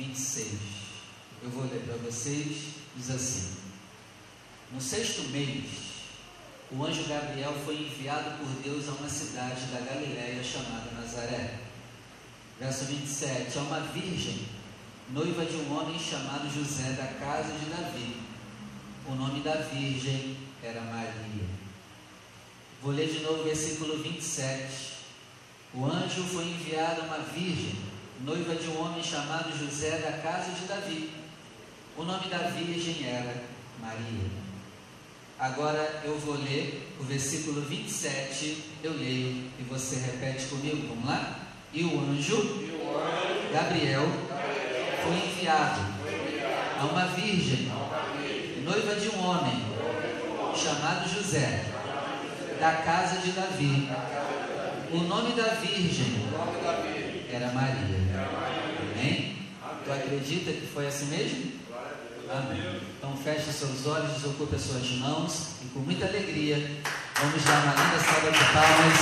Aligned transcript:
26. 0.00 0.58
Eu 1.42 1.50
vou 1.50 1.64
ler 1.64 1.82
para 1.82 1.96
vocês, 1.96 2.74
diz 2.96 3.10
assim: 3.10 3.56
No 4.72 4.80
sexto 4.80 5.28
mês, 5.28 5.66
o 6.70 6.82
anjo 6.84 7.04
Gabriel 7.06 7.54
foi 7.64 7.76
enviado 7.76 8.38
por 8.38 8.48
Deus 8.62 8.88
a 8.88 8.92
uma 8.92 9.08
cidade 9.08 9.66
da 9.66 9.80
Galiléia 9.80 10.42
chamada 10.42 10.90
Nazaré. 10.92 11.58
Verso 12.58 12.84
27: 12.86 13.58
A 13.58 13.62
uma 13.62 13.80
virgem, 13.80 14.46
noiva 15.10 15.44
de 15.44 15.56
um 15.56 15.78
homem 15.78 15.98
chamado 15.98 16.50
José 16.50 16.92
da 16.92 17.06
casa 17.18 17.52
de 17.52 17.66
Davi. 17.66 18.16
O 19.06 19.14
nome 19.14 19.40
da 19.40 19.56
virgem 19.56 20.36
era 20.62 20.80
Maria. 20.80 21.60
Vou 22.82 22.92
ler 22.92 23.08
de 23.12 23.20
novo 23.20 23.40
o 23.40 23.44
versículo 23.44 24.02
27. 24.02 24.90
O 25.74 25.84
anjo 25.84 26.24
foi 26.24 26.44
enviado 26.44 27.02
a 27.02 27.04
uma 27.04 27.18
virgem, 27.18 27.89
noiva 28.20 28.54
de 28.54 28.68
um 28.68 28.82
homem 28.82 29.02
chamado 29.02 29.50
José 29.58 29.98
da 29.98 30.18
casa 30.18 30.52
de 30.52 30.66
Davi. 30.66 31.10
O 31.96 32.04
nome 32.04 32.28
da 32.28 32.38
virgem 32.48 33.06
era 33.06 33.34
Maria. 33.80 34.30
Agora 35.38 36.02
eu 36.04 36.18
vou 36.18 36.34
ler 36.34 36.94
o 37.00 37.02
versículo 37.02 37.62
27, 37.62 38.62
eu 38.84 38.92
leio 38.92 39.50
e 39.58 39.62
você 39.68 39.96
repete 39.96 40.46
comigo, 40.46 40.88
vamos 40.88 41.06
lá? 41.06 41.38
E 41.72 41.82
o 41.82 41.98
anjo, 41.98 42.36
Gabriel, 43.52 44.06
foi 45.02 45.16
enviado 45.16 45.80
a 46.78 46.84
uma 46.84 47.06
virgem, 47.06 47.72
noiva 48.62 48.94
de 48.96 49.08
um 49.08 49.24
homem, 49.24 49.64
chamado 50.54 51.08
José, 51.08 51.64
da 52.60 52.72
casa 52.82 53.20
de 53.22 53.32
Davi. 53.32 53.88
O 54.92 54.98
nome 55.04 55.32
da 55.32 55.54
virgem 55.54 56.28
era 57.36 57.52
Maria. 57.52 58.28
Amém? 58.96 59.36
Tu 59.84 59.92
acredita 59.92 60.52
que 60.52 60.66
foi 60.72 60.86
assim 60.86 61.06
mesmo? 61.06 61.52
Amém. 62.30 62.80
Então 62.96 63.16
feche 63.16 63.52
seus 63.52 63.86
olhos, 63.86 64.14
desocupe 64.14 64.54
as 64.54 64.62
suas 64.62 64.88
mãos 64.98 65.48
e 65.62 65.66
com 65.68 65.80
muita 65.80 66.06
alegria 66.06 66.56
vamos 67.20 67.42
dar 67.44 67.62
uma 67.64 67.74
linda 67.74 67.98
salva 67.98 68.30
de 68.30 68.44
palmas 68.52 68.98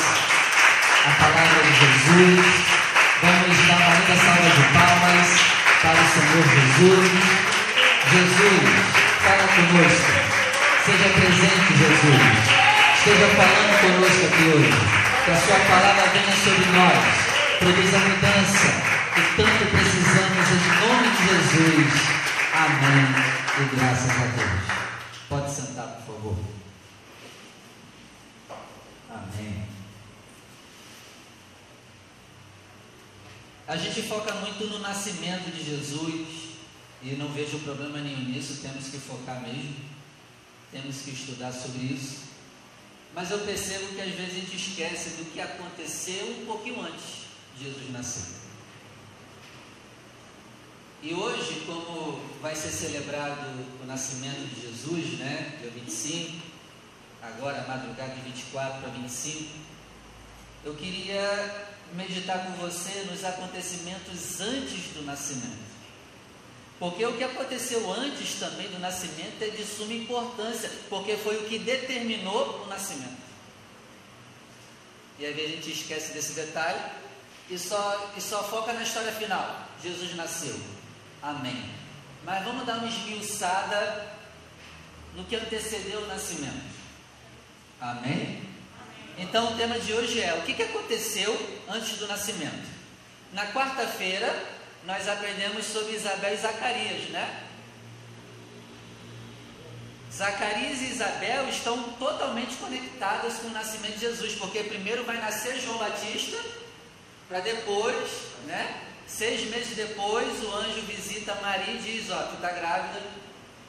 à 1.05 1.11
palavra 1.21 1.63
de 1.63 1.73
Jesus. 1.79 2.79
Vamos 3.23 3.67
dar 3.67 3.77
uma 3.77 3.95
linda 3.97 4.17
salva 4.17 4.51
de 4.51 4.65
palmas 4.73 5.29
para 5.83 6.01
o 6.01 6.09
Senhor 6.09 6.45
Jesus. 6.55 7.49
Jesus, 8.11 8.63
fala 9.23 9.47
conosco. 9.49 10.29
Seja 10.85 11.09
presente, 11.11 11.71
Jesus. 11.77 12.59
Esteja 12.97 13.29
falando 13.37 13.81
conosco 13.81 14.27
aqui 14.27 14.43
hoje. 14.49 14.99
Que 15.25 15.31
a 15.31 15.37
sua 15.37 15.59
palavra 15.67 16.07
venha 16.13 16.33
sobre 16.33 16.65
nós. 16.73 17.38
Produza 17.59 17.97
a 17.97 18.01
mudança 18.01 18.69
que 19.15 19.37
tanto 19.37 19.67
precisamos 19.73 20.47
em 20.49 20.63
nome 20.87 21.09
de 21.11 21.23
Jesus. 21.27 21.93
Amém. 22.55 23.07
E 23.59 23.77
graças 23.77 24.11
a 24.11 24.27
Deus. 24.27 24.61
Pode 25.29 25.51
sentar, 25.53 25.89
por 25.89 26.15
favor. 26.15 26.37
Amém. 29.11 29.67
A 33.67 33.77
gente 33.77 34.03
foca 34.03 34.33
muito 34.35 34.65
no 34.67 34.79
nascimento 34.79 35.51
de 35.51 35.65
Jesus 35.65 36.29
e 37.03 37.17
não 37.17 37.27
vejo 37.33 37.59
problema 37.59 37.99
nenhum 37.99 38.23
nisso, 38.23 38.63
temos 38.63 38.87
que 38.87 38.99
focar 38.99 39.41
mesmo, 39.41 39.75
temos 40.71 41.03
que 41.03 41.11
estudar 41.11 41.51
sobre 41.51 41.87
isso. 41.93 42.19
Mas 43.13 43.33
eu 43.33 43.41
percebo 43.41 43.97
que 43.97 44.01
às 44.01 44.15
vezes 44.15 44.31
a 44.31 44.41
gente 44.41 44.57
esquece 44.57 45.11
do 45.17 45.33
que 45.33 45.41
aconteceu 45.41 46.25
um 46.41 46.47
pouquinho 46.47 46.81
antes 46.83 47.28
Jesus 47.61 47.91
nascer. 47.91 48.39
E 51.03 51.15
hoje, 51.15 51.63
como 51.67 52.21
vai 52.41 52.55
ser 52.55 52.71
celebrado 52.71 53.47
o 53.83 53.87
nascimento 53.87 54.55
de 54.55 54.61
Jesus, 54.61 55.19
né, 55.19 55.57
dia 55.61 55.71
25, 55.71 56.43
agora 57.23 57.67
madrugada 57.69 58.15
de 58.15 58.21
24 58.23 58.81
para 58.81 58.91
25, 58.91 59.49
eu 60.65 60.75
queria 60.75 61.69
meditar 61.95 62.47
com 62.47 62.53
você 62.55 63.07
nos 63.11 63.25
acontecimentos 63.25 64.41
antes 64.41 64.93
do 64.95 65.03
nascimento. 65.05 65.69
Porque 66.79 67.05
o 67.05 67.17
que 67.17 67.25
aconteceu 67.25 67.93
antes 67.93 68.35
também 68.39 68.69
do 68.69 68.79
nascimento 68.79 69.43
é 69.43 69.49
de 69.49 69.65
suma 69.65 69.95
importância, 69.95 70.71
porque 70.89 71.17
foi 71.17 71.37
o 71.37 71.49
que 71.49 71.59
determinou 71.59 72.65
o 72.65 72.67
nascimento. 72.67 73.19
E 75.19 75.27
aí 75.27 75.45
a 75.45 75.49
gente 75.49 75.73
esquece 75.73 76.13
desse 76.13 76.35
detalhe 76.35 76.79
e 77.51 77.59
só, 77.59 78.13
e 78.17 78.21
só 78.21 78.43
foca 78.45 78.73
na 78.73 78.83
história 78.83 79.13
final. 79.13 79.69
Jesus 79.83 80.15
nasceu. 80.15 80.59
Amém. 81.23 81.71
Mas 82.25 82.45
vamos 82.45 82.67
dar 82.67 82.79
uma 82.79 82.89
esmiuçada 82.89 84.13
no 85.15 85.25
que 85.25 85.37
antecedeu 85.37 86.01
o 86.01 86.07
nascimento. 86.07 86.79
Amém? 87.81 88.43
Então 89.17 89.53
o 89.53 89.57
tema 89.57 89.79
de 89.79 89.93
hoje 89.93 90.21
é 90.21 90.35
o 90.35 90.43
que, 90.43 90.55
que 90.55 90.63
aconteceu 90.63 91.35
antes 91.69 91.99
do 91.99 92.07
nascimento. 92.07 92.69
Na 93.33 93.47
quarta-feira 93.53 94.59
nós 94.85 95.09
aprendemos 95.09 95.67
sobre 95.67 95.97
Isabel 95.97 96.35
e 96.35 96.37
Zacarias, 96.37 97.11
né? 97.11 97.45
Zacarias 100.13 100.81
e 100.81 100.91
Isabel 100.93 101.49
estão 101.49 101.93
totalmente 101.95 102.57
conectadas 102.57 103.35
com 103.35 103.49
o 103.49 103.53
nascimento 103.53 103.95
de 103.95 104.01
Jesus, 104.01 104.35
porque 104.35 104.65
primeiro 104.65 105.05
vai 105.05 105.19
nascer 105.19 105.61
João 105.61 105.79
Batista, 105.79 106.37
para 107.29 107.41
depois, 107.41 108.11
né? 108.47 108.83
Seis 109.07 109.49
meses 109.51 109.77
depois, 109.77 110.43
o 110.43 110.55
anjo 110.55 110.83
visita 110.83 111.35
Maria 111.37 111.75
e 111.75 111.79
diz: 111.79 112.11
Ó, 112.11 112.23
tu 112.25 112.35
está 112.35 112.51
grávida, 112.51 113.03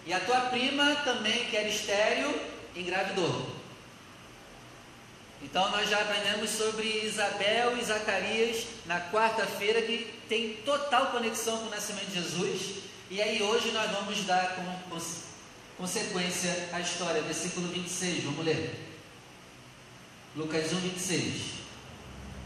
e 0.06 0.14
a 0.14 0.20
tua 0.20 0.42
prima 0.42 0.96
também, 0.98 1.46
que 1.46 1.56
era 1.56 1.68
estéreo, 1.68 2.34
engravidou. 2.76 3.60
Então 5.42 5.70
nós 5.72 5.90
já 5.90 6.02
aprendemos 6.02 6.50
sobre 6.50 7.06
Isabel 7.06 7.78
e 7.78 7.84
Zacarias 7.84 8.66
na 8.86 9.00
quarta-feira, 9.10 9.82
que 9.82 10.12
tem 10.28 10.56
total 10.66 11.08
conexão 11.08 11.58
com 11.60 11.68
o 11.68 11.70
nascimento 11.70 12.08
de 12.08 12.16
Jesus. 12.16 12.84
E 13.10 13.22
aí 13.22 13.42
hoje 13.42 13.72
nós 13.72 13.90
vamos 13.92 14.24
dar 14.26 14.56
como 14.56 15.02
consequência 15.78 16.70
a 16.74 16.82
história, 16.82 17.22
versículo 17.22 17.68
26, 17.70 18.26
vamos 18.26 18.46
ler. 18.46 18.78
Lucas 20.36 20.74
1, 20.74 20.76
26. 20.76 21.59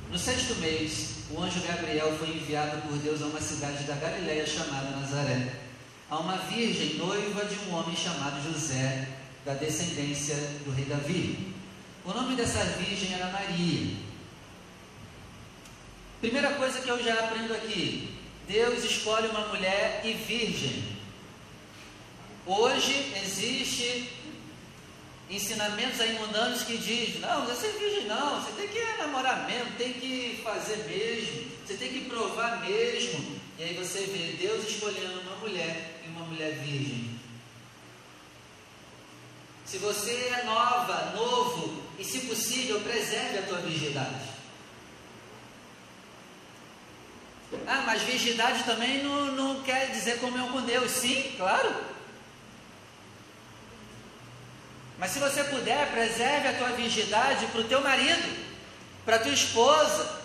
No 0.09 0.18
sexto 0.18 0.56
mês, 0.56 1.24
o 1.31 1.41
anjo 1.41 1.59
Gabriel 1.62 2.16
foi 2.18 2.30
enviado 2.30 2.81
por 2.88 2.97
Deus 3.00 3.22
a 3.22 3.25
uma 3.25 3.41
cidade 3.41 3.84
da 3.86 3.96
Galiléia 3.96 4.46
chamada 4.46 4.91
Nazaré, 4.91 5.53
a 6.09 6.19
uma 6.19 6.38
virgem 6.38 6.96
noiva 6.96 7.46
de 7.46 7.56
um 7.68 7.74
homem 7.74 7.96
chamado 7.96 8.41
José, 8.44 9.08
da 9.44 9.53
descendência 9.56 10.36
do 10.66 10.72
rei 10.72 10.86
Davi. 10.86 11.53
O 12.06 12.14
nome 12.14 12.36
dessa 12.36 12.64
virgem 12.64 13.14
era 13.14 13.31
Maria. 13.31 13.96
Primeira 16.22 16.53
coisa 16.53 16.80
que 16.80 16.90
eu 16.90 17.03
já 17.03 17.14
aprendo 17.16 17.53
aqui: 17.53 18.18
Deus 18.47 18.84
escolhe 18.84 19.28
uma 19.28 19.47
mulher 19.47 20.02
e 20.03 20.14
virgem. 20.14 20.84
Hoje 22.46 23.14
existe 23.24 24.09
ensinamentos 25.35 25.99
aí 25.99 26.13
mundanos 26.19 26.63
que 26.63 26.77
diz, 26.77 27.19
não, 27.19 27.45
você 27.45 27.67
é 27.67 27.71
virgem 27.71 28.05
não, 28.05 28.41
você 28.41 28.51
tem 28.51 28.67
que 28.67 28.79
namorar 28.97 29.47
mesmo, 29.47 29.71
tem 29.77 29.94
que 29.94 30.39
fazer 30.44 30.77
mesmo, 30.85 31.51
você 31.66 31.73
tem 31.75 31.89
que 31.89 32.01
provar 32.01 32.61
mesmo. 32.61 33.41
E 33.57 33.63
aí 33.63 33.73
você 33.75 34.01
vê 34.01 34.38
Deus 34.38 34.67
escolhendo 34.67 35.22
uma 35.22 35.35
mulher 35.38 36.01
e 36.05 36.09
uma 36.09 36.25
mulher 36.25 36.53
virgem. 36.59 37.19
Se 39.66 39.77
você 39.77 40.11
é 40.11 40.43
nova, 40.43 41.13
novo, 41.16 41.81
e 41.97 42.03
se 42.03 42.22
possível, 42.22 42.81
preserve 42.81 43.39
a 43.39 43.43
tua 43.43 43.57
virgindade. 43.59 44.33
Ah, 47.67 47.83
mas 47.85 48.01
virgindade 48.01 48.63
também 48.63 49.03
não, 49.03 49.31
não 49.31 49.63
quer 49.63 49.91
dizer 49.91 50.19
comunhão 50.19 50.52
com 50.52 50.61
Deus. 50.61 50.91
Sim, 50.91 51.34
claro. 51.37 51.92
Mas 54.97 55.11
se 55.11 55.19
você 55.19 55.43
puder, 55.45 55.91
preserve 55.91 56.47
a 56.47 56.53
tua 56.53 56.69
virgindade 56.69 57.45
para 57.47 57.61
o 57.61 57.66
teu 57.66 57.81
marido, 57.81 58.45
para 59.03 59.17
a 59.17 59.19
tua 59.19 59.34
esposa. 59.34 60.23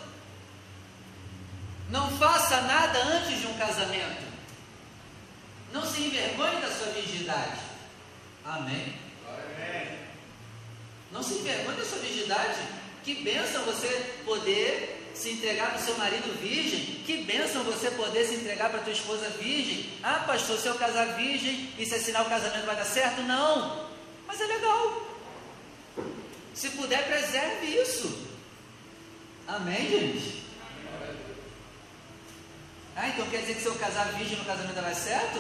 Não 1.90 2.10
faça 2.18 2.60
nada 2.62 2.98
antes 3.02 3.40
de 3.40 3.46
um 3.46 3.56
casamento. 3.56 4.28
Não 5.72 5.84
se 5.84 6.02
envergonhe 6.02 6.60
da 6.60 6.70
sua 6.70 6.92
virgindade. 6.92 7.60
Amém. 8.44 8.94
Não 11.10 11.22
se 11.22 11.34
envergonhe 11.34 11.78
da 11.78 11.84
sua 11.84 11.98
virgindade. 11.98 12.58
Que 13.04 13.14
bênção 13.16 13.64
você 13.64 13.88
poder 14.24 15.10
se 15.14 15.30
entregar 15.30 15.70
para 15.70 15.80
o 15.80 15.84
seu 15.84 15.96
marido 15.96 16.38
virgem. 16.40 17.02
Que 17.06 17.22
bênção 17.22 17.64
você 17.64 17.90
poder 17.90 18.26
se 18.26 18.34
entregar 18.34 18.68
para 18.70 18.80
a 18.80 18.82
tua 18.82 18.92
esposa 18.92 19.28
virgem. 19.30 19.90
Ah, 20.02 20.24
pastor, 20.26 20.58
se 20.58 20.66
eu 20.66 20.74
casar 20.74 21.16
virgem 21.16 21.72
e 21.78 21.86
se 21.86 21.94
assinar 21.94 22.22
o 22.22 22.28
casamento 22.28 22.66
vai 22.66 22.76
dar 22.76 22.84
certo? 22.84 23.22
Não. 23.22 23.87
Mas 24.28 24.40
é 24.40 24.46
legal. 24.46 25.08
Se 26.54 26.68
puder, 26.70 27.08
preserve 27.08 27.66
isso. 27.66 28.28
Amém, 29.48 29.88
gente? 29.88 30.44
Ah, 32.94 33.08
então 33.08 33.26
quer 33.30 33.40
dizer 33.40 33.54
que 33.54 33.62
se 33.62 33.66
eu 33.66 33.74
casar 33.76 34.12
virgem 34.12 34.36
no 34.36 34.44
casamento 34.44 34.80
vai 34.80 34.94
certo? 34.94 35.38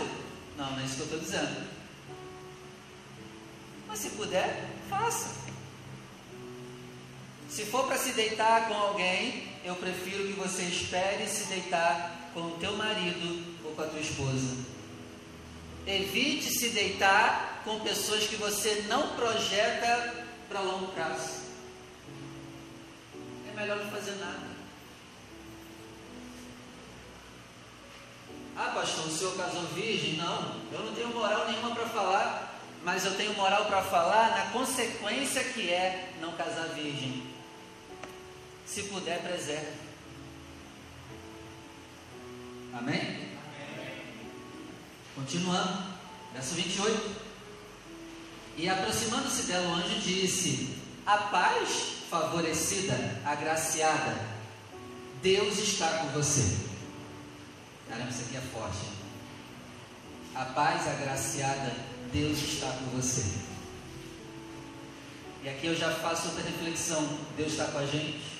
Não, 0.56 0.70
não 0.72 0.80
é 0.80 0.84
isso 0.84 0.94
que 0.94 1.00
eu 1.00 1.06
estou 1.06 1.20
dizendo. 1.20 1.68
Mas 3.86 3.98
se 3.98 4.10
puder, 4.10 4.64
faça. 4.88 5.36
Se 7.50 7.66
for 7.66 7.86
para 7.86 7.98
se 7.98 8.12
deitar 8.12 8.68
com 8.68 8.74
alguém, 8.74 9.48
eu 9.64 9.74
prefiro 9.74 10.26
que 10.28 10.34
você 10.34 10.62
espere 10.62 11.26
se 11.26 11.44
deitar 11.44 12.30
com 12.32 12.40
o 12.40 12.58
teu 12.58 12.76
marido 12.76 13.44
ou 13.64 13.72
com 13.72 13.82
a 13.82 13.86
tua 13.86 14.00
esposa. 14.00 14.77
Evite 15.88 16.50
se 16.50 16.68
deitar 16.68 17.62
com 17.64 17.80
pessoas 17.80 18.26
que 18.26 18.36
você 18.36 18.84
não 18.88 19.16
projeta 19.16 20.26
para 20.46 20.60
longo 20.60 20.88
prazo. 20.88 21.40
É 23.50 23.56
melhor 23.58 23.78
não 23.78 23.90
fazer 23.90 24.16
nada. 24.16 24.48
Ah, 28.54 28.72
pastor, 28.74 29.06
o 29.06 29.10
senhor 29.10 29.34
casou 29.34 29.62
virgem? 29.68 30.18
Não, 30.18 30.60
eu 30.70 30.80
não 30.80 30.94
tenho 30.94 31.08
moral 31.08 31.46
nenhuma 31.46 31.74
para 31.74 31.86
falar, 31.86 32.60
mas 32.84 33.06
eu 33.06 33.16
tenho 33.16 33.32
moral 33.32 33.64
para 33.64 33.80
falar 33.80 34.30
na 34.30 34.50
consequência 34.50 35.42
que 35.42 35.70
é 35.72 36.12
não 36.20 36.32
casar 36.32 36.68
virgem. 36.74 37.22
Se 38.66 38.82
puder, 38.82 39.22
preserve. 39.22 39.72
Amém? 42.74 43.27
Continuando, 45.18 45.82
verso 46.32 46.54
28. 46.54 47.16
E 48.56 48.68
aproximando-se 48.68 49.42
dela, 49.42 49.68
o 49.68 49.74
anjo 49.74 49.98
disse: 49.98 50.76
A 51.04 51.16
paz 51.16 51.94
favorecida, 52.08 53.20
agraciada, 53.24 54.16
Deus 55.20 55.58
está 55.58 55.88
com 55.98 56.08
você. 56.10 56.56
Caramba, 57.88 58.10
isso 58.10 58.22
aqui 58.22 58.36
é 58.36 58.40
forte. 58.40 58.78
A 60.36 60.44
paz 60.44 60.86
agraciada, 60.86 61.74
Deus 62.12 62.38
está 62.38 62.70
com 62.70 62.96
você. 62.96 63.24
E 65.42 65.48
aqui 65.48 65.66
eu 65.66 65.74
já 65.74 65.90
faço 65.90 66.28
outra 66.28 66.44
reflexão: 66.44 67.18
Deus 67.36 67.52
está 67.52 67.64
com 67.64 67.78
a 67.78 67.86
gente? 67.86 68.38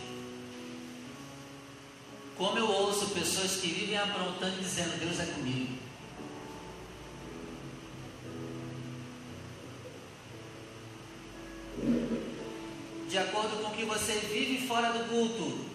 Como 2.37 2.57
eu 2.57 2.71
ouço 2.71 3.07
pessoas 3.07 3.57
que 3.57 3.67
vivem 3.67 3.99
aprontando 3.99 4.61
dizendo: 4.61 4.97
Deus 5.01 5.19
é 5.19 5.27
comigo. 5.27 5.88
Você 13.99 14.15
vive 14.33 14.67
fora 14.67 14.93
do 14.93 15.09
culto. 15.09 15.67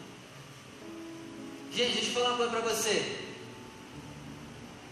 Gente, 1.74 1.94
deixa 1.96 2.10
eu 2.10 2.14
falar 2.14 2.30
uma 2.30 2.38
coisa 2.38 2.52
para 2.52 2.62
você. 2.62 3.20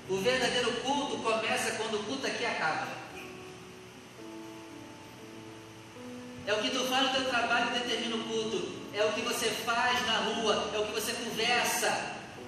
O 0.09 0.17
verdadeiro 0.17 0.71
culto 0.81 1.17
começa 1.19 1.71
quando 1.71 1.95
o 1.95 2.03
culto 2.03 2.27
aqui 2.27 2.45
acaba. 2.45 2.87
É 6.45 6.53
o 6.53 6.61
que 6.61 6.71
tu 6.71 6.83
faz 6.85 7.07
no 7.07 7.13
teu 7.13 7.29
trabalho 7.29 7.71
que 7.71 7.79
determina 7.79 8.15
o 8.15 8.23
culto. 8.23 8.81
É 8.93 9.05
o 9.05 9.13
que 9.13 9.21
você 9.21 9.47
faz 9.49 10.05
na 10.05 10.17
rua. 10.17 10.69
É 10.73 10.79
o 10.79 10.85
que 10.87 10.93
você 10.93 11.13
conversa. 11.13 11.87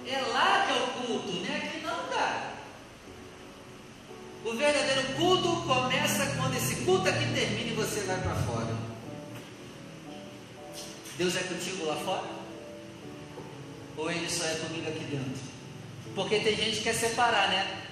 É 0.06 0.20
lá 0.32 0.66
que 0.66 0.72
é 0.72 0.82
o 0.82 1.06
culto, 1.06 1.32
não 1.32 1.54
é 1.54 1.56
aqui 1.56 1.80
não, 1.80 2.08
cara. 2.08 2.52
O 4.44 4.52
verdadeiro 4.52 5.14
culto 5.14 5.62
começa 5.62 6.26
quando 6.36 6.54
esse 6.54 6.84
culto 6.84 7.08
aqui 7.08 7.32
termina 7.32 7.70
e 7.70 7.74
você 7.74 8.00
vai 8.00 8.20
para 8.20 8.34
fora. 8.34 8.93
Deus 11.16 11.36
é 11.36 11.42
contigo 11.42 11.86
lá 11.86 11.96
fora? 11.96 12.28
Ou 13.96 14.10
ele 14.10 14.28
só 14.28 14.44
é 14.44 14.54
comigo 14.56 14.88
aqui 14.88 15.04
dentro? 15.04 15.54
Porque 16.14 16.40
tem 16.40 16.56
gente 16.56 16.78
que 16.78 16.84
quer 16.84 16.94
separar, 16.94 17.48
né? 17.48 17.82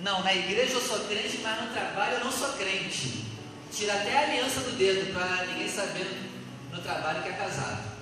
Não, 0.00 0.22
na 0.22 0.34
igreja 0.34 0.74
eu 0.74 0.80
sou 0.80 1.00
crente, 1.00 1.38
mas 1.42 1.62
no 1.62 1.72
trabalho 1.72 2.14
eu 2.14 2.24
não 2.24 2.32
sou 2.32 2.52
crente. 2.54 3.24
Tira 3.72 3.94
até 3.94 4.16
a 4.16 4.22
aliança 4.22 4.60
do 4.60 4.76
dedo 4.76 5.12
para 5.12 5.46
ninguém 5.46 5.68
saber 5.68 6.06
no 6.72 6.80
trabalho 6.80 7.22
que 7.22 7.28
é 7.28 7.32
casado. 7.32 7.92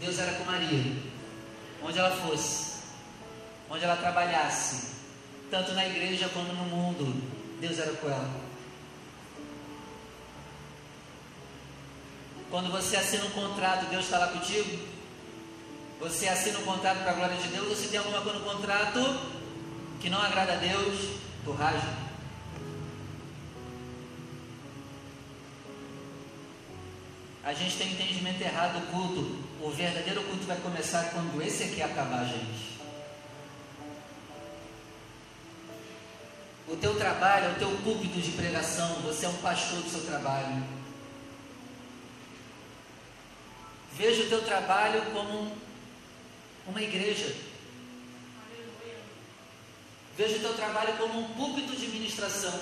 Deus 0.00 0.18
era 0.18 0.32
com 0.32 0.44
Maria, 0.44 0.96
onde 1.82 1.98
ela 1.98 2.10
fosse, 2.10 2.82
onde 3.70 3.84
ela 3.84 3.96
trabalhasse, 3.96 4.96
tanto 5.48 5.72
na 5.74 5.86
igreja 5.86 6.28
como 6.30 6.52
no 6.52 6.64
mundo, 6.64 7.22
Deus 7.62 7.78
era 7.78 7.92
com 7.92 8.08
ela. 8.08 8.28
Quando 12.50 12.72
você 12.72 12.96
assina 12.96 13.24
um 13.24 13.30
contrato, 13.30 13.88
Deus 13.88 14.04
está 14.04 14.18
lá 14.18 14.26
contigo? 14.26 14.84
Você 16.00 16.26
assina 16.26 16.58
um 16.58 16.64
contrato 16.64 17.02
para 17.04 17.12
a 17.12 17.14
glória 17.14 17.36
de 17.36 17.48
Deus, 17.48 17.68
ou 17.68 17.76
se 17.76 17.86
tem 17.86 18.00
alguma 18.00 18.20
coisa 18.20 18.40
no 18.40 18.44
contrato 18.44 18.98
que 20.00 20.10
não 20.10 20.20
agrada 20.20 20.54
a 20.54 20.56
Deus, 20.56 21.20
tu 21.44 21.52
rasga. 21.52 22.02
A 27.44 27.52
gente 27.52 27.76
tem 27.76 27.92
entendimento 27.92 28.42
errado 28.42 28.80
do 28.80 28.90
culto. 28.90 29.38
O 29.60 29.70
verdadeiro 29.70 30.24
culto 30.24 30.44
vai 30.46 30.56
começar 30.56 31.12
quando 31.12 31.40
esse 31.40 31.62
aqui 31.62 31.80
acabar, 31.80 32.24
gente. 32.24 32.71
O 36.72 36.76
teu 36.78 36.94
trabalho, 36.94 37.52
o 37.52 37.58
teu 37.58 37.68
púlpito 37.84 38.18
de 38.18 38.30
pregação, 38.30 38.94
você 39.02 39.26
é 39.26 39.28
um 39.28 39.36
pastor 39.36 39.82
do 39.82 39.90
seu 39.90 40.00
trabalho. 40.06 40.64
Veja 43.92 44.22
o 44.22 44.28
teu 44.30 44.42
trabalho 44.42 45.02
como 45.12 45.54
uma 46.66 46.82
igreja. 46.82 47.36
Veja 50.16 50.36
o 50.36 50.40
teu 50.40 50.54
trabalho 50.54 50.96
como 50.96 51.20
um 51.20 51.34
púlpito 51.34 51.76
de 51.76 51.88
ministração. 51.88 52.58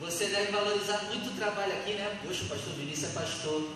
Você 0.00 0.28
deve 0.28 0.50
valorizar 0.50 1.02
muito 1.04 1.28
o 1.28 1.36
trabalho 1.36 1.74
aqui, 1.74 1.92
né? 1.92 2.20
Poxa, 2.26 2.44
o 2.44 2.48
pastor 2.48 2.72
Vinícius 2.72 3.10
é 3.10 3.20
pastor, 3.20 3.68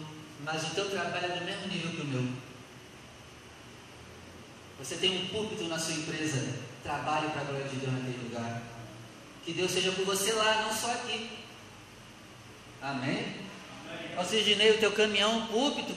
mas 0.43 0.63
o 0.69 0.75
teu 0.75 0.89
trabalho 0.89 1.33
é 1.33 1.39
do 1.39 1.45
mesmo 1.45 1.69
nível 1.69 1.91
que 1.91 2.01
o 2.01 2.05
meu. 2.07 2.33
Você 4.79 4.97
tem 4.97 5.23
um 5.23 5.29
púlpito 5.29 5.65
na 5.65 5.79
sua 5.79 5.95
empresa, 5.95 6.61
trabalhe 6.83 7.29
para 7.29 7.43
a 7.43 7.45
glória 7.45 7.69
de 7.69 7.77
Deus 7.77 7.93
naquele 7.93 8.23
lugar. 8.25 8.76
Que 9.47 9.53
Deus 9.53 9.71
seja 9.71 9.93
por 9.93 10.05
você 10.05 10.33
lá, 10.33 10.63
não 10.63 10.77
só 10.77 10.91
aqui. 10.91 11.31
Amém? 12.83 13.47
Sidney, 14.29 14.73
o 14.73 14.79
teu 14.79 14.91
caminhão 14.91 15.47
púlpito. 15.47 15.97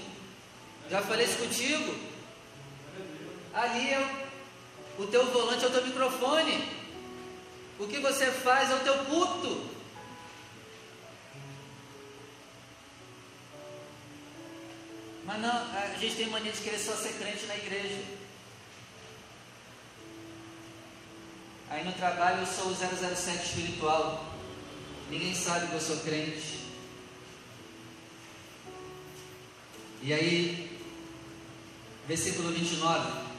Já 0.88 1.02
falei 1.02 1.26
isso 1.26 1.40
contigo. 1.40 1.96
Ali 3.52 3.90
é 3.90 4.00
o, 5.00 5.04
o 5.04 5.08
teu 5.08 5.26
volante 5.32 5.66
é 5.66 5.68
o 5.68 5.72
teu 5.72 5.84
microfone. 5.84 6.64
O 7.80 7.88
que 7.88 7.98
você 7.98 8.32
faz 8.32 8.70
é 8.70 8.76
o 8.76 8.84
teu 8.84 8.98
púlpito. 9.06 9.68
Mas 15.26 15.42
não, 15.42 15.50
a 15.50 15.98
gente 16.00 16.16
tem 16.16 16.28
mania 16.28 16.52
de 16.52 16.62
querer 16.62 16.78
só 16.78 16.94
ser 16.94 17.14
crente 17.14 17.48
na 17.48 17.56
igreja. 17.56 18.00
Aí 21.80 21.86
no 21.86 21.94
trabalho 21.94 22.40
eu 22.40 22.46
sou 22.46 22.74
o 22.74 22.76
007 22.76 23.42
espiritual. 23.42 24.36
Ninguém 25.10 25.34
sabe 25.34 25.68
que 25.68 25.76
eu 25.76 25.80
sou 25.80 25.96
crente. 26.00 26.60
E 30.04 30.14
aí, 30.14 30.78
versículo 32.06 32.52
29. 32.52 33.30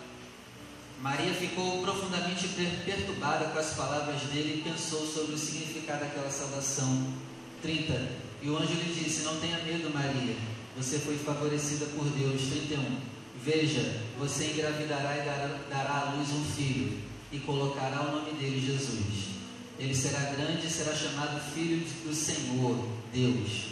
Maria 1.03 1.35
ficou 1.35 1.83
profundamente 1.83 2.49
perturbada 2.87 3.51
com 3.51 3.59
as 3.59 3.75
palavras 3.75 4.23
dele 4.33 4.61
e 4.61 4.71
pensou 4.71 5.07
sobre 5.07 5.35
o 5.35 5.39
significado 5.39 6.01
daquela 6.01 6.31
salvação. 6.31 7.13
30. 7.61 7.93
E 8.41 8.49
o 8.49 8.57
anjo 8.57 8.73
lhe 8.73 9.05
disse: 9.05 9.25
Não 9.25 9.39
tenha 9.39 9.59
medo, 9.59 9.93
Maria, 9.93 10.35
você 10.79 10.99
foi 10.99 11.19
favorecida 11.19 11.85
por 11.95 12.07
Deus. 12.07 12.41
31. 12.41 13.01
Veja, 13.45 14.01
você 14.19 14.47
engravidará 14.47 15.19
e 15.19 15.27
dará, 15.27 15.59
dará 15.69 15.95
à 15.95 16.15
luz 16.15 16.31
um 16.31 16.45
filho, 16.57 17.10
e 17.33 17.39
colocará 17.39 18.03
o 18.03 18.13
nome 18.13 18.33
dele 18.33 18.65
Jesus. 18.65 19.31
Ele 19.79 19.95
será 19.95 20.21
grande 20.33 20.67
e 20.67 20.71
será 20.71 20.95
chamado 20.95 21.41
Filho 21.53 21.85
do 22.05 22.15
Senhor, 22.15 22.87
Deus 23.13 23.71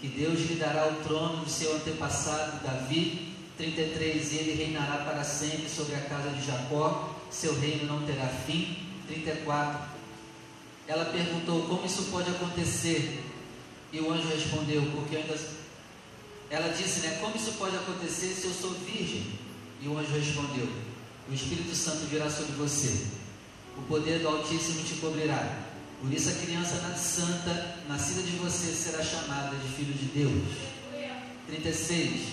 que 0.00 0.08
Deus 0.08 0.40
lhe 0.40 0.56
dará 0.56 0.88
o 0.88 1.02
trono 1.02 1.44
do 1.44 1.50
seu 1.50 1.74
antepassado 1.74 2.62
Davi, 2.62 3.34
33, 3.56 4.32
e 4.32 4.36
ele 4.36 4.64
reinará 4.64 4.98
para 4.98 5.24
sempre 5.24 5.68
sobre 5.68 5.94
a 5.94 6.00
casa 6.00 6.30
de 6.30 6.46
Jacó, 6.46 7.14
seu 7.30 7.58
reino 7.58 7.86
não 7.86 8.06
terá 8.06 8.28
fim, 8.28 8.76
34. 9.08 9.96
Ela 10.86 11.06
perguntou: 11.06 11.62
Como 11.62 11.86
isso 11.86 12.04
pode 12.04 12.30
acontecer? 12.30 13.24
E 13.92 14.00
o 14.00 14.12
anjo 14.12 14.28
respondeu: 14.28 14.82
Porque 14.94 15.16
ainda. 15.16 15.36
Ela 16.48 16.68
disse, 16.68 17.00
né? 17.00 17.18
Como 17.20 17.34
isso 17.34 17.52
pode 17.54 17.74
acontecer 17.74 18.28
se 18.28 18.44
eu 18.44 18.52
sou 18.52 18.70
virgem? 18.70 19.26
E 19.80 19.88
o 19.88 19.98
anjo 19.98 20.12
respondeu: 20.12 20.68
O 21.28 21.34
Espírito 21.34 21.74
Santo 21.74 22.06
virá 22.06 22.30
sobre 22.30 22.52
você, 22.52 23.06
o 23.76 23.82
poder 23.82 24.20
do 24.20 24.28
Altíssimo 24.28 24.84
te 24.84 24.94
cobrirá 24.94 25.66
por 26.00 26.12
isso 26.12 26.28
a 26.28 26.32
criança 26.32 26.76
santa, 26.96 27.76
nascida 27.88 28.22
de 28.22 28.36
você, 28.36 28.72
será 28.72 29.02
chamada 29.02 29.56
de 29.56 29.68
filho 29.68 29.94
de 29.94 30.04
Deus. 30.06 30.42
36. 31.46 32.28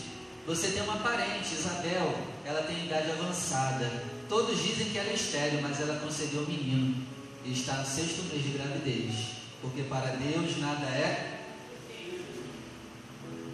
Você 0.46 0.68
tem 0.70 0.84
uma 0.84 0.98
parente, 0.98 1.54
Isabel, 1.54 2.14
ela 2.44 2.64
tem 2.64 2.86
idade 2.86 3.12
avançada. 3.12 4.04
Todos 4.28 4.62
dizem 4.62 4.90
que 4.90 4.98
ela 4.98 5.10
é 5.10 5.14
estéreo, 5.14 5.62
mas 5.62 5.80
ela 5.80 6.00
concedeu 6.00 6.42
um 6.42 6.46
menino 6.46 7.06
e 7.46 7.54
está 7.54 7.76
no 7.78 7.86
sexto 7.86 8.24
mês 8.24 8.44
de 8.44 8.50
gravidez. 8.50 9.14
Porque 9.62 9.84
para 9.84 10.18
Deus 10.18 10.58
nada 10.60 10.86
é. 10.88 11.40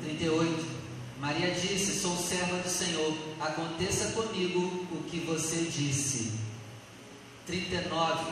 38. 0.04 0.66
Maria 1.20 1.52
disse: 1.52 2.00
Sou 2.00 2.18
serva 2.18 2.58
do 2.58 2.70
Senhor, 2.70 3.16
aconteça 3.40 4.12
comigo 4.14 4.79
que 5.10 5.20
você 5.22 5.64
disse. 5.64 6.34
39. 7.46 8.32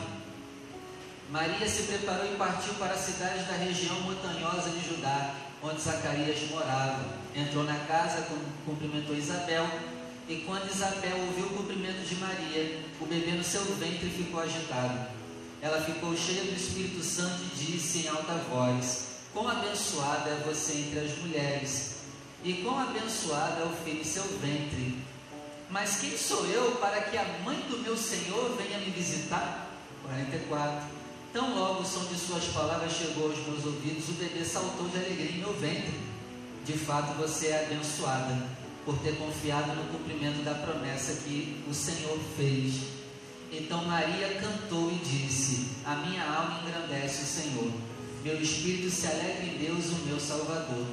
Maria 1.30 1.68
se 1.68 1.82
preparou 1.82 2.32
e 2.32 2.36
partiu 2.36 2.74
para 2.74 2.94
a 2.94 2.98
cidade 2.98 3.44
da 3.44 3.56
região 3.56 4.00
montanhosa 4.00 4.70
de 4.70 4.88
Judá, 4.88 5.34
onde 5.62 5.80
Zacarias 5.80 6.48
morava. 6.50 7.04
Entrou 7.34 7.64
na 7.64 7.78
casa, 7.80 8.26
cumprimentou 8.64 9.14
Isabel, 9.16 9.68
e 10.28 10.36
quando 10.46 10.70
Isabel 10.70 11.18
ouviu 11.26 11.46
o 11.46 11.56
cumprimento 11.58 12.06
de 12.06 12.14
Maria, 12.16 12.80
o 13.00 13.06
bebê 13.06 13.32
no 13.32 13.44
seu 13.44 13.64
ventre 13.76 14.08
ficou 14.08 14.40
agitado. 14.40 15.08
Ela 15.60 15.80
ficou 15.80 16.16
cheia 16.16 16.44
do 16.44 16.54
Espírito 16.54 17.02
Santo 17.02 17.42
e 17.42 17.56
disse 17.56 18.06
em 18.06 18.08
alta 18.08 18.34
voz: 18.48 19.08
Quão 19.32 19.48
abençoada 19.48 20.30
é 20.30 20.42
você 20.46 20.74
entre 20.74 21.00
as 21.00 21.18
mulheres, 21.18 21.96
e 22.44 22.54
quão 22.54 22.78
abençoada 22.78 23.62
é 23.62 23.64
o 23.64 23.84
filho 23.84 24.04
seu 24.04 24.24
ventre. 24.38 25.07
Mas 25.70 26.00
quem 26.00 26.16
sou 26.16 26.46
eu 26.46 26.72
para 26.76 27.02
que 27.02 27.16
a 27.16 27.24
mãe 27.44 27.60
do 27.68 27.78
meu 27.78 27.96
Senhor 27.96 28.56
venha 28.56 28.78
me 28.78 28.90
visitar? 28.90 29.68
44. 30.02 30.98
Tão 31.32 31.54
logo 31.54 31.82
o 31.82 31.86
som 31.86 32.04
de 32.06 32.18
suas 32.18 32.44
palavras 32.46 32.92
chegou 32.92 33.30
aos 33.30 33.38
meus 33.46 33.66
ouvidos, 33.66 34.08
o 34.08 34.12
bebê 34.12 34.44
saltou 34.44 34.88
de 34.88 34.96
alegria 34.96 35.30
em 35.30 35.38
meu 35.38 35.52
ventre. 35.52 35.92
De 36.64 36.72
fato, 36.72 37.14
você 37.18 37.48
é 37.48 37.66
abençoada 37.66 38.46
por 38.84 38.98
ter 39.00 39.16
confiado 39.16 39.74
no 39.74 39.84
cumprimento 39.92 40.42
da 40.42 40.54
promessa 40.54 41.22
que 41.22 41.62
o 41.68 41.74
Senhor 41.74 42.18
fez. 42.36 42.98
Então 43.52 43.84
Maria 43.84 44.40
cantou 44.40 44.90
e 44.90 44.94
disse: 44.96 45.68
A 45.84 45.96
minha 45.96 46.24
alma 46.24 46.60
engrandece 46.62 47.22
o 47.22 47.26
Senhor. 47.26 47.72
Meu 48.24 48.40
espírito 48.40 48.90
se 48.90 49.06
alegra 49.06 49.44
em 49.44 49.58
Deus, 49.58 49.86
o 49.90 50.06
meu 50.06 50.18
Salvador, 50.18 50.86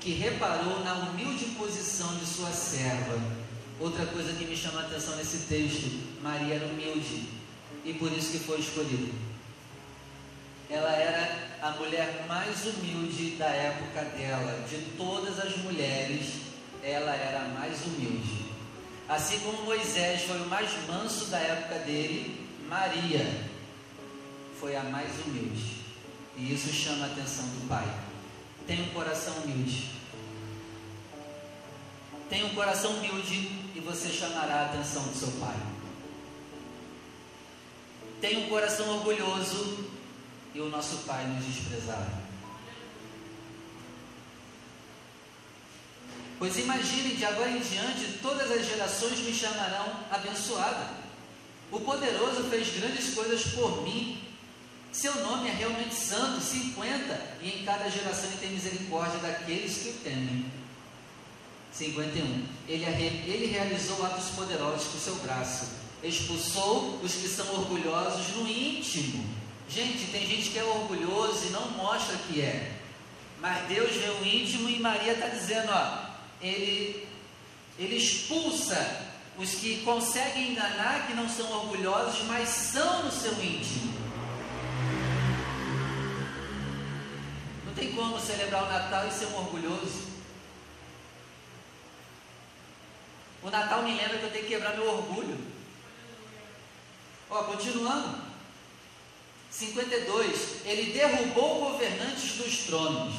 que 0.00 0.10
reparou 0.10 0.84
na 0.84 0.94
humilde 0.94 1.44
posição 1.56 2.16
de 2.16 2.26
sua 2.26 2.50
serva. 2.50 3.45
Outra 3.78 4.06
coisa 4.06 4.32
que 4.32 4.44
me 4.44 4.56
chama 4.56 4.80
a 4.80 4.84
atenção 4.84 5.16
nesse 5.16 5.46
texto: 5.46 6.20
Maria 6.22 6.54
era 6.54 6.66
humilde 6.66 7.28
e 7.84 7.94
por 7.94 8.10
isso 8.12 8.32
que 8.32 8.38
foi 8.38 8.58
escolhida 8.58 9.26
ela 10.68 10.90
era 10.90 11.58
a 11.62 11.70
mulher 11.72 12.24
mais 12.28 12.66
humilde 12.66 13.36
da 13.36 13.46
época 13.46 14.02
dela. 14.16 14.66
De 14.68 14.78
todas 14.96 15.38
as 15.38 15.56
mulheres, 15.58 16.40
ela 16.82 17.14
era 17.14 17.42
a 17.42 17.48
mais 17.48 17.84
humilde. 17.86 18.46
Assim 19.08 19.38
como 19.40 19.62
Moisés 19.62 20.22
foi 20.22 20.40
o 20.40 20.48
mais 20.48 20.70
manso 20.88 21.26
da 21.26 21.38
época 21.38 21.78
dele, 21.80 22.48
Maria 22.68 23.24
foi 24.58 24.74
a 24.74 24.82
mais 24.82 25.10
humilde. 25.24 25.76
E 26.36 26.52
isso 26.52 26.72
chama 26.72 27.06
a 27.06 27.12
atenção 27.12 27.44
do 27.44 27.68
pai. 27.68 27.88
Tem 28.66 28.82
um 28.82 28.88
coração 28.88 29.34
humilde. 29.44 29.90
Tem 32.28 32.44
um 32.44 32.54
coração 32.54 32.90
humilde 32.96 33.48
e 33.76 33.80
você 33.80 34.08
chamará 34.08 34.54
a 34.54 34.64
atenção 34.66 35.02
do 35.02 35.14
seu 35.14 35.30
pai. 35.32 35.54
Tem 38.22 38.44
um 38.44 38.48
coração 38.48 38.88
orgulhoso 38.96 39.90
e 40.54 40.60
o 40.60 40.70
nosso 40.70 40.96
Pai 41.06 41.26
nos 41.26 41.44
desprezar. 41.44 42.08
Pois 46.38 46.56
imaginem, 46.58 47.16
de 47.16 47.24
agora 47.26 47.50
em 47.50 47.60
diante, 47.60 48.18
todas 48.22 48.50
as 48.50 48.66
gerações 48.66 49.18
me 49.18 49.32
chamarão 49.32 50.04
abençoada. 50.10 50.94
O 51.70 51.80
poderoso 51.80 52.44
fez 52.44 52.74
grandes 52.78 53.14
coisas 53.14 53.42
por 53.54 53.82
mim. 53.82 54.22
Seu 54.90 55.14
nome 55.16 55.50
é 55.50 55.52
realmente 55.52 55.94
santo, 55.94 56.40
50, 56.40 57.36
e 57.42 57.60
em 57.60 57.64
cada 57.64 57.90
geração 57.90 58.30
ele 58.30 58.38
tem 58.38 58.50
misericórdia 58.50 59.18
daqueles 59.18 59.76
que 59.76 59.88
o 59.90 59.94
temem. 60.02 60.50
51. 61.76 62.44
Ele, 62.68 62.84
ele 62.84 63.46
realizou 63.46 64.04
atos 64.04 64.30
poderosos 64.30 64.88
com 64.88 64.98
seu 64.98 65.14
braço, 65.16 65.66
expulsou 66.02 67.00
os 67.02 67.12
que 67.12 67.28
são 67.28 67.46
orgulhosos 67.54 68.28
no 68.36 68.48
íntimo 68.48 69.36
Gente, 69.68 70.06
tem 70.12 70.26
gente 70.26 70.50
que 70.50 70.58
é 70.58 70.64
orgulhoso 70.64 71.46
e 71.46 71.50
não 71.50 71.70
mostra 71.70 72.16
que 72.28 72.40
é. 72.40 72.72
Mas 73.40 73.66
Deus 73.66 73.90
vê 73.96 74.08
o 74.08 74.24
íntimo 74.24 74.68
e 74.68 74.78
Maria 74.78 75.12
está 75.12 75.28
dizendo, 75.28 75.70
ó, 75.72 76.06
ele, 76.40 77.06
ele 77.78 77.96
expulsa 77.96 79.04
os 79.36 79.56
que 79.56 79.82
conseguem 79.82 80.52
enganar, 80.52 81.06
que 81.06 81.14
não 81.14 81.28
são 81.28 81.50
orgulhosos, 81.50 82.22
mas 82.26 82.48
são 82.48 83.04
no 83.04 83.10
seu 83.10 83.32
íntimo. 83.32 83.92
Não 87.66 87.74
tem 87.74 87.92
como 87.92 88.18
celebrar 88.20 88.62
o 88.62 88.72
Natal 88.72 89.08
e 89.08 89.12
ser 89.12 89.26
um 89.26 89.36
orgulhoso. 89.36 90.15
O 93.46 93.50
Natal 93.50 93.84
me 93.84 93.94
lembra 93.94 94.18
que 94.18 94.24
eu 94.24 94.30
tenho 94.32 94.44
que 94.44 94.50
quebrar 94.50 94.74
meu 94.74 94.88
orgulho. 94.90 95.38
Ó, 97.30 97.44
continuando. 97.44 98.26
52, 99.52 100.66
ele 100.66 100.92
derrubou 100.92 101.70
governantes 101.70 102.38
dos 102.38 102.64
tronos 102.64 103.14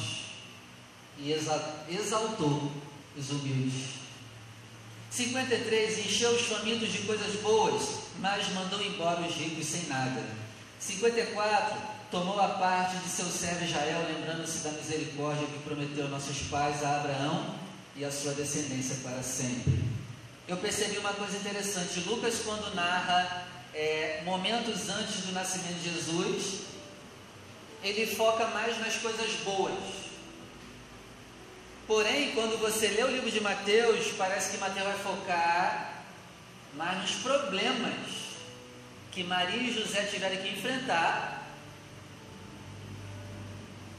e 1.18 1.32
exaltou 1.32 2.72
os 3.18 3.30
humildes. 3.32 3.86
53, 5.10 6.06
encheu 6.06 6.32
os 6.32 6.42
famintos 6.42 6.92
de 6.92 7.00
coisas 7.00 7.40
boas, 7.42 8.00
mas 8.20 8.50
mandou 8.50 8.84
embora 8.84 9.22
os 9.22 9.34
ricos 9.34 9.66
sem 9.66 9.86
nada. 9.88 10.22
54, 10.78 11.78
tomou 12.12 12.40
a 12.40 12.50
parte 12.50 12.98
de 12.98 13.10
seu 13.10 13.26
servo 13.28 13.64
Israel, 13.64 14.06
lembrando-se 14.10 14.58
da 14.58 14.72
misericórdia 14.72 15.48
que 15.48 15.60
prometeu 15.60 16.06
a 16.06 16.10
nossos 16.10 16.42
pais, 16.50 16.84
a 16.84 16.98
Abraão 16.98 17.56
e 17.96 18.04
a 18.04 18.12
sua 18.12 18.34
descendência 18.34 18.98
para 19.02 19.24
sempre. 19.24 19.97
Eu 20.48 20.56
percebi 20.58 20.98
uma 20.98 21.14
coisa 21.14 21.36
interessante. 21.36 22.00
Lucas, 22.02 22.40
quando 22.46 22.74
narra 22.74 23.46
é, 23.74 24.22
momentos 24.24 24.88
antes 24.88 25.26
do 25.26 25.34
nascimento 25.34 25.82
de 25.82 25.94
Jesus, 25.94 26.62
ele 27.84 28.16
foca 28.16 28.48
mais 28.48 28.80
nas 28.80 28.96
coisas 28.96 29.30
boas. 29.44 29.78
Porém, 31.86 32.32
quando 32.32 32.58
você 32.60 32.88
lê 32.88 33.04
o 33.04 33.12
livro 33.12 33.30
de 33.30 33.42
Mateus, 33.42 34.14
parece 34.18 34.52
que 34.52 34.58
Mateus 34.58 34.88
vai 34.88 34.98
focar 35.00 36.04
mais 36.74 37.02
nos 37.02 37.12
problemas 37.16 37.98
que 39.12 39.24
Maria 39.24 39.64
e 39.64 39.74
José 39.74 40.04
tiveram 40.04 40.38
que 40.38 40.50
enfrentar 40.50 41.46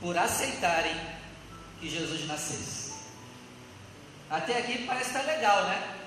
por 0.00 0.16
aceitarem 0.16 0.96
que 1.78 1.90
Jesus 1.90 2.26
nascesse. 2.26 2.94
Até 4.30 4.58
aqui 4.58 4.86
parece 4.86 5.10
estar 5.10 5.22
legal, 5.22 5.64
né? 5.66 5.97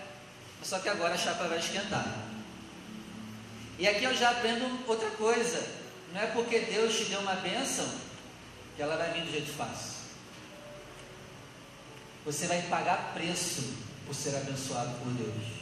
Só 0.63 0.79
que 0.79 0.89
agora 0.89 1.13
a 1.13 1.17
chapa 1.17 1.47
vai 1.47 1.59
esquentar. 1.59 2.05
E 3.79 3.87
aqui 3.87 4.03
eu 4.03 4.15
já 4.15 4.29
aprendo 4.29 4.87
outra 4.87 5.09
coisa. 5.11 5.81
Não 6.13 6.21
é 6.21 6.27
porque 6.27 6.59
Deus 6.59 6.95
te 6.95 7.05
deu 7.05 7.19
uma 7.19 7.35
bênção 7.35 7.87
que 8.75 8.81
ela 8.81 8.95
vai 8.95 9.11
vir 9.13 9.23
do 9.23 9.31
jeito 9.31 9.51
fácil. 9.53 10.01
Você 12.25 12.45
vai 12.45 12.61
pagar 12.63 13.13
preço 13.13 13.73
por 14.05 14.13
ser 14.13 14.35
abençoado 14.35 14.91
por 14.99 15.11
Deus. 15.13 15.61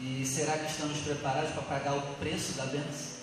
E 0.00 0.24
será 0.26 0.58
que 0.58 0.70
estamos 0.70 0.98
preparados 0.98 1.50
para 1.50 1.62
pagar 1.62 1.94
o 1.94 2.14
preço 2.16 2.52
da 2.52 2.66
bênção? 2.66 3.16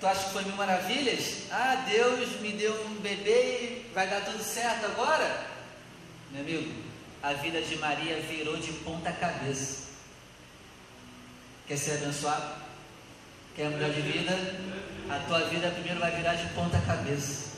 Tu 0.00 0.06
acha 0.06 0.24
que 0.24 0.32
foi 0.32 0.44
mil 0.44 0.56
maravilhas? 0.56 1.50
Ah, 1.50 1.86
Deus 1.88 2.40
me 2.40 2.52
deu 2.52 2.74
um 2.86 2.96
bebê 2.96 3.86
e 3.86 3.90
vai 3.94 4.08
dar 4.08 4.22
tudo 4.24 4.42
certo 4.42 4.84
agora? 4.86 5.46
Meu 6.30 6.42
amigo, 6.42 6.83
a 7.24 7.32
vida 7.32 7.62
de 7.62 7.76
Maria 7.76 8.20
virou 8.20 8.58
de 8.58 8.70
ponta 8.84 9.10
cabeça. 9.10 9.84
Quer 11.66 11.78
ser 11.78 11.92
abençoado? 11.92 12.62
Quer 13.56 13.70
mudar 13.70 13.88
de 13.88 14.02
vida? 14.02 14.32
A 15.08 15.18
tua 15.20 15.40
vida 15.48 15.70
primeiro 15.70 16.00
vai 16.00 16.14
virar 16.14 16.34
de 16.34 16.46
ponta 16.52 16.78
cabeça. 16.82 17.54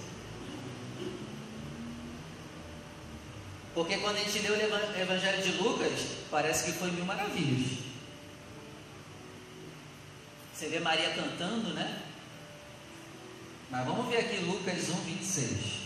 Porque 3.74 3.98
quando 3.98 4.18
a 4.18 4.20
gente 4.20 4.38
lê 4.38 4.50
o 4.50 5.00
Evangelho 5.00 5.42
de 5.42 5.52
Lucas, 5.60 6.00
parece 6.30 6.66
que 6.66 6.78
foi 6.78 6.92
mil 6.92 7.04
maravilhas. 7.04 7.80
Você 10.54 10.68
vê 10.68 10.78
Maria 10.78 11.10
cantando, 11.10 11.74
né? 11.74 12.02
Mas 13.68 13.84
vamos 13.84 14.06
ver 14.08 14.18
aqui 14.18 14.36
Lucas 14.44 14.90
1, 14.90 14.94
26. 14.94 15.85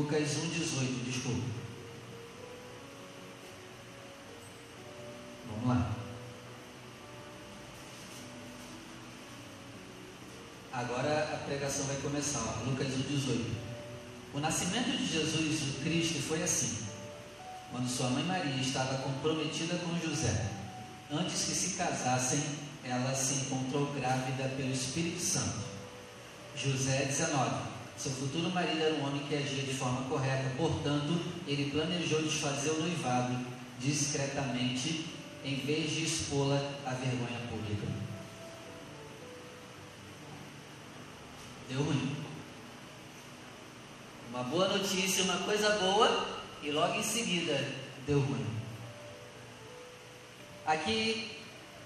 Lucas 0.00 0.30
1,18, 0.30 1.04
desculpa. 1.04 1.42
Vamos 5.46 5.68
lá. 5.68 5.94
Agora 10.72 11.34
a 11.34 11.36
pregação 11.44 11.84
vai 11.84 11.96
começar, 11.96 12.38
ó, 12.38 12.70
Lucas 12.70 12.88
1,18. 12.88 13.44
O 14.32 14.40
nascimento 14.40 14.96
de 14.96 15.06
Jesus, 15.06 15.68
o 15.68 15.80
Cristo, 15.82 16.22
foi 16.22 16.42
assim. 16.42 16.78
Quando 17.70 17.86
sua 17.86 18.08
mãe 18.08 18.24
Maria 18.24 18.56
estava 18.56 19.02
comprometida 19.02 19.76
com 19.76 19.98
José, 19.98 20.46
antes 21.12 21.44
que 21.44 21.54
se 21.54 21.76
casassem, 21.76 22.42
ela 22.84 23.14
se 23.14 23.44
encontrou 23.44 23.92
grávida 23.92 24.48
pelo 24.56 24.72
Espírito 24.72 25.20
Santo. 25.20 25.60
José 26.56 27.04
19. 27.04 27.79
Seu 28.00 28.12
futuro 28.12 28.48
marido 28.48 28.80
era 28.80 28.94
um 28.94 29.06
homem 29.06 29.26
que 29.26 29.34
agia 29.34 29.62
de 29.62 29.74
forma 29.74 30.08
correta, 30.08 30.54
portanto, 30.56 31.20
ele 31.46 31.70
planejou 31.70 32.22
desfazer 32.22 32.70
o 32.70 32.80
noivado 32.80 33.44
discretamente, 33.78 35.04
em 35.44 35.56
vez 35.56 35.90
de 35.90 36.04
expô-la 36.04 36.56
à 36.86 36.94
vergonha 36.94 37.38
pública. 37.50 37.86
Deu 41.68 41.82
ruim. 41.82 42.16
Uma 44.30 44.44
boa 44.44 44.68
notícia, 44.68 45.24
uma 45.24 45.36
coisa 45.40 45.68
boa, 45.76 46.40
e 46.62 46.70
logo 46.70 46.94
em 46.94 47.02
seguida 47.02 47.68
deu 48.06 48.20
ruim. 48.20 48.46
Aqui 50.64 51.32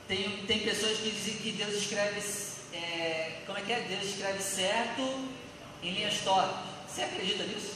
tem, 0.06 0.46
tem 0.46 0.60
pessoas 0.60 0.98
que 0.98 1.10
dizem 1.10 1.34
que 1.38 1.50
Deus 1.50 1.74
escreve, 1.74 2.20
é, 2.72 3.40
como 3.46 3.58
é 3.58 3.62
que 3.62 3.72
é? 3.72 3.80
Deus 3.80 4.04
escreve 4.04 4.40
certo 4.40 5.33
em 5.84 5.92
linhas 5.92 6.18
tortas. 6.20 6.56
Você 6.88 7.02
acredita 7.02 7.44
nisso? 7.44 7.74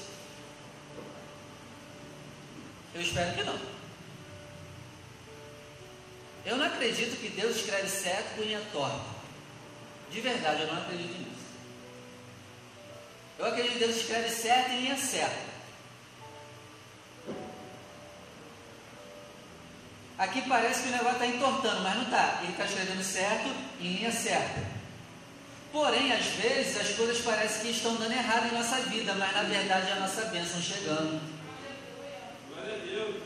Eu 2.94 3.02
espero 3.02 3.34
que 3.34 3.44
não. 3.44 3.58
Eu 6.44 6.56
não 6.56 6.66
acredito 6.66 7.20
que 7.20 7.28
Deus 7.28 7.56
escreve 7.56 7.88
certo 7.88 8.36
com 8.36 8.42
linha 8.42 8.62
torta. 8.72 9.18
De 10.10 10.20
verdade, 10.20 10.62
eu 10.62 10.68
não 10.68 10.82
acredito 10.82 11.18
nisso. 11.18 11.38
Eu 13.38 13.46
acredito 13.46 13.74
que 13.74 13.78
Deus 13.78 13.96
escreve 13.96 14.30
certo 14.30 14.70
em 14.70 14.80
linha 14.80 14.96
certa. 14.96 15.48
Aqui 20.16 20.42
parece 20.48 20.82
que 20.82 20.88
o 20.88 20.92
negócio 20.92 21.12
está 21.12 21.26
entortando, 21.26 21.82
mas 21.82 21.94
não 21.94 22.02
está. 22.04 22.40
Ele 22.42 22.52
está 22.52 22.64
escrevendo 22.64 23.04
certo 23.04 23.48
em 23.80 23.92
linha 23.92 24.10
certa. 24.10 24.77
Porém, 25.72 26.12
às 26.12 26.24
vezes, 26.26 26.80
as 26.80 26.96
coisas 26.96 27.20
parecem 27.20 27.62
que 27.62 27.70
estão 27.70 27.94
dando 27.96 28.12
errado 28.12 28.46
em 28.46 28.56
nossa 28.56 28.76
vida, 28.82 29.14
mas 29.14 29.32
na 29.34 29.42
verdade 29.42 29.88
é 29.88 29.92
a 29.92 30.00
nossa 30.00 30.24
bênção 30.26 30.60
chegando. 30.62 31.20
Glória 32.48 32.74
a 32.74 32.78
Deus. 32.78 33.22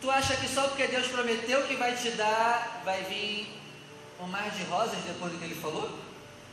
Tu 0.00 0.10
acha 0.10 0.36
que 0.36 0.48
só 0.48 0.68
porque 0.68 0.86
Deus 0.88 1.06
prometeu 1.08 1.66
que 1.66 1.76
vai 1.76 1.94
te 1.94 2.10
dar, 2.10 2.82
vai 2.84 3.02
vir 3.04 3.48
um 4.20 4.26
mar 4.26 4.50
de 4.50 4.64
rosas 4.64 4.98
depois 5.06 5.32
do 5.32 5.38
que 5.38 5.44
ele 5.44 5.54
falou? 5.54 5.98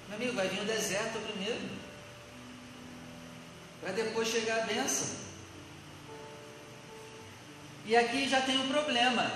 Meu 0.07 0.17
amigo, 0.17 0.33
vai 0.33 0.47
vir 0.47 0.61
o 0.61 0.65
deserto 0.65 1.19
primeiro. 1.27 1.61
Para 3.81 3.93
depois 3.93 4.27
chegar 4.27 4.61
a 4.61 4.65
bênção. 4.65 5.07
E 7.85 7.95
aqui 7.95 8.27
já 8.27 8.41
tem 8.41 8.59
um 8.59 8.67
problema. 8.67 9.31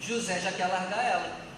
José 0.00 0.40
já 0.40 0.52
quer 0.52 0.66
largar 0.66 1.04
ela. 1.04 1.49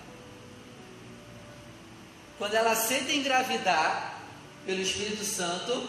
Quando 2.42 2.54
ela 2.54 2.72
aceita 2.72 3.12
engravidar 3.12 4.18
pelo 4.66 4.80
Espírito 4.80 5.24
Santo, 5.24 5.88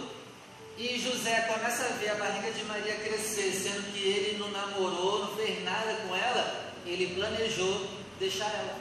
e 0.77 1.00
José 1.00 1.51
começa 1.51 1.83
a 1.83 1.98
ver 1.98 2.12
a 2.12 2.13
barriga 2.13 2.51
de 2.51 2.63
Maria 2.65 2.93
crescer, 2.93 3.51
sendo 3.53 3.91
que 3.91 3.98
ele 3.98 4.38
não 4.38 4.51
namorou, 4.51 5.25
não 5.25 5.36
fez 5.36 5.63
nada 5.63 5.95
com 6.08 6.15
ela, 6.15 6.71
ele 6.86 7.15
planejou 7.15 7.89
deixar 8.19 8.45
ela. 8.45 8.75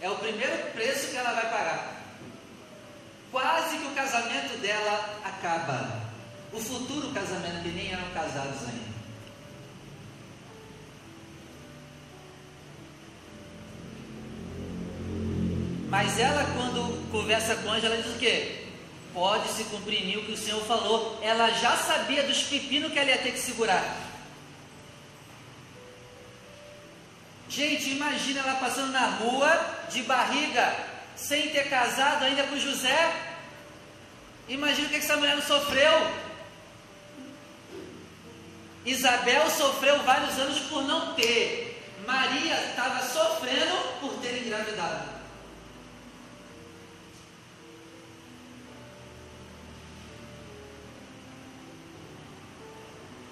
É 0.00 0.10
o 0.10 0.16
primeiro 0.16 0.72
preço 0.72 1.10
que 1.12 1.16
ela 1.16 1.34
vai 1.34 1.48
pagar. 1.48 2.02
Quase 3.30 3.78
que 3.78 3.86
o 3.86 3.94
casamento 3.94 4.58
dela 4.58 5.20
acaba. 5.24 6.02
O 6.52 6.58
futuro 6.58 7.12
casamento, 7.12 7.62
que 7.62 7.68
nem 7.68 7.92
eram 7.92 8.10
casados 8.10 8.60
ainda. 8.62 8.83
Mas 15.94 16.18
ela, 16.18 16.44
quando 16.56 17.08
conversa 17.12 17.54
com 17.54 17.68
o 17.68 17.70
anjo, 17.70 17.86
ela 17.86 17.96
diz 17.96 18.16
o 18.16 18.18
quê? 18.18 18.64
Pode 19.12 19.46
se 19.50 19.62
cumprir 19.62 20.18
o 20.18 20.24
que 20.24 20.32
o 20.32 20.36
Senhor 20.36 20.60
falou. 20.64 21.20
Ela 21.22 21.50
já 21.50 21.76
sabia 21.76 22.24
dos 22.24 22.42
pepinos 22.42 22.92
que 22.92 22.98
ela 22.98 23.10
ia 23.10 23.18
ter 23.18 23.30
que 23.30 23.38
segurar. 23.38 23.96
Gente, 27.48 27.90
imagina 27.90 28.40
ela 28.40 28.54
passando 28.54 28.90
na 28.90 29.06
rua 29.06 29.86
de 29.88 30.02
barriga, 30.02 30.76
sem 31.14 31.50
ter 31.50 31.70
casado 31.70 32.24
ainda 32.24 32.42
com 32.42 32.58
José. 32.58 33.14
Imagina 34.48 34.88
o 34.88 34.90
que 34.90 34.96
essa 34.96 35.16
mulher 35.16 35.36
não 35.36 35.44
sofreu. 35.44 36.10
Isabel 38.84 39.48
sofreu 39.48 40.02
vários 40.02 40.36
anos 40.40 40.58
por 40.58 40.82
não 40.82 41.14
ter. 41.14 41.80
Maria 42.04 42.60
estava 42.64 43.00
sofrendo 43.06 43.76
por 44.00 44.14
ter 44.14 44.44
engravidado. 44.44 45.13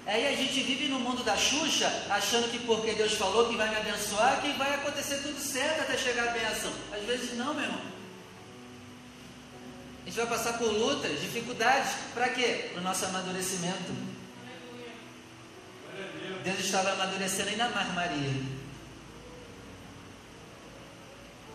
Aí 0.04 0.26
a 0.26 0.34
gente 0.34 0.60
vive 0.62 0.88
no 0.88 0.98
mundo 0.98 1.22
da 1.22 1.36
Xuxa, 1.36 1.86
achando 2.10 2.50
que 2.50 2.58
porque 2.60 2.92
Deus 2.92 3.12
falou 3.12 3.48
que 3.48 3.56
vai 3.56 3.68
me 3.68 3.76
abençoar, 3.76 4.40
que 4.40 4.52
vai 4.54 4.74
acontecer 4.74 5.18
tudo 5.18 5.38
certo 5.38 5.82
até 5.82 5.96
chegar 5.96 6.28
a 6.28 6.32
benção. 6.32 6.72
Às 6.92 7.04
vezes 7.04 7.36
não, 7.36 7.54
meu 7.54 7.62
irmão. 7.62 7.80
A 10.02 10.04
gente 10.06 10.16
vai 10.16 10.26
passar 10.26 10.58
por 10.58 10.72
lutas, 10.72 11.20
dificuldades, 11.20 11.92
para 12.12 12.30
quê? 12.30 12.70
Para 12.72 12.80
o 12.80 12.82
nosso 12.82 13.04
amadurecimento. 13.04 13.94
Deus 16.42 16.58
estava 16.58 16.90
amadurecendo 16.92 17.50
ainda 17.50 17.68
mais 17.68 17.94
Maria. 17.94 18.30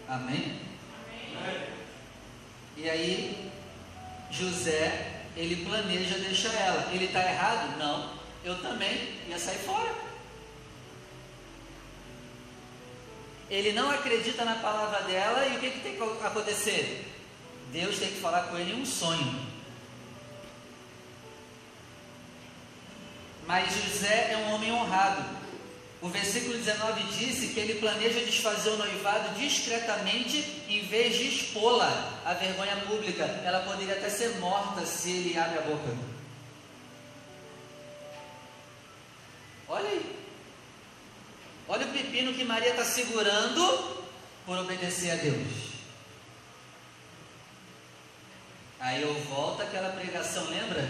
Amém? 0.07 0.61
Amém? 1.35 1.67
E 2.77 2.89
aí, 2.89 3.51
José, 4.31 5.23
ele 5.35 5.65
planeja 5.65 6.17
deixar 6.19 6.53
ela. 6.53 6.89
Ele 6.93 7.05
está 7.05 7.19
errado? 7.19 7.77
Não 7.77 8.16
eu 8.47 8.57
também 8.61 9.13
ia 9.27 9.37
sair 9.37 9.59
fora. 9.59 9.93
Ele 13.49 13.73
não 13.73 13.89
acredita 13.91 14.45
na 14.45 14.55
palavra 14.55 15.01
dela 15.01 15.45
e 15.47 15.57
o 15.57 15.59
que, 15.59 15.69
que 15.69 15.79
tem 15.81 15.95
que 15.95 16.25
acontecer? 16.25 17.05
Deus 17.71 17.99
tem 17.99 18.09
que 18.09 18.21
falar 18.21 18.43
com 18.43 18.57
ele 18.57 18.71
em 18.71 18.81
um 18.81 18.85
sonho. 18.85 19.47
Mas 23.45 23.73
José 23.73 24.31
é 24.31 24.37
um 24.37 24.53
homem 24.53 24.71
honrado. 24.71 25.23
O 26.01 26.09
versículo 26.09 26.57
19 26.57 27.03
disse 27.17 27.53
que 27.53 27.59
ele 27.59 27.79
planeja 27.79 28.19
desfazer 28.19 28.69
o 28.69 28.77
noivado 28.77 29.33
discretamente 29.39 30.63
em 30.69 30.85
vez 30.85 31.17
de 31.17 31.27
expô-la 31.27 32.21
à 32.23 32.33
vergonha 32.33 32.77
pública. 32.87 33.23
Ela 33.43 33.61
poderia 33.61 33.95
até 33.95 34.09
ser 34.09 34.37
morta 34.37 34.85
se 34.85 35.09
ele 35.09 35.37
abre 35.37 35.59
a 35.59 35.61
boca. 35.61 36.17
Olha 39.69 39.89
aí. 39.89 40.27
Olha 41.67 41.85
o 41.85 41.91
pepino 41.91 42.33
que 42.33 42.45
Maria 42.45 42.69
está 42.69 42.85
segurando 42.85 44.05
por 44.45 44.57
obedecer 44.57 45.11
a 45.11 45.15
Deus. 45.15 45.67
Aí 48.79 49.01
eu 49.01 49.13
volto 49.25 49.61
àquela 49.61 49.89
pregação, 49.89 50.45
lembra? 50.45 50.87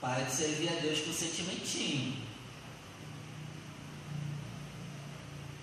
Para 0.00 0.22
de 0.22 0.32
servir 0.32 0.68
a 0.70 0.80
Deus 0.80 1.00
com 1.00 1.12
sentimentinho. 1.12 2.26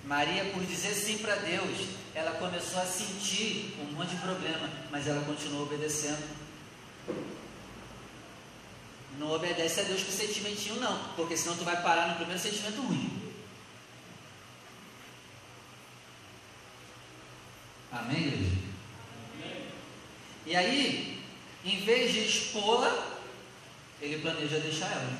Maria, 0.04 0.46
por 0.46 0.64
dizer 0.64 0.94
sim 0.94 1.18
para 1.18 1.36
Deus, 1.38 1.88
ela 2.14 2.32
começou 2.34 2.80
a 2.80 2.86
sentir 2.86 3.76
um 3.82 3.94
monte 3.94 4.10
de 4.10 4.18
problema, 4.18 4.70
mas 4.92 5.08
ela 5.08 5.26
continuou 5.26 5.64
obedecendo. 5.64 6.24
Não 9.18 9.32
obedece 9.32 9.80
a 9.80 9.84
Deus 9.84 10.04
com 10.04 10.12
sentimentinho, 10.12 10.80
não, 10.80 10.98
porque 11.16 11.38
senão 11.38 11.56
tu 11.56 11.64
vai 11.64 11.82
parar 11.82 12.10
no 12.10 12.16
primeiro 12.16 12.42
sentimento 12.42 12.82
ruim. 12.82 13.34
Amém, 17.92 18.28
igreja? 18.28 18.52
Amém. 19.34 19.68
E 20.46 20.56
aí, 20.56 21.24
em 21.64 21.80
vez 21.82 22.12
de 22.12 22.20
expô-la, 22.20 23.16
ele 24.02 24.22
planeja 24.22 24.60
deixar 24.60 24.92
ela. 24.92 25.18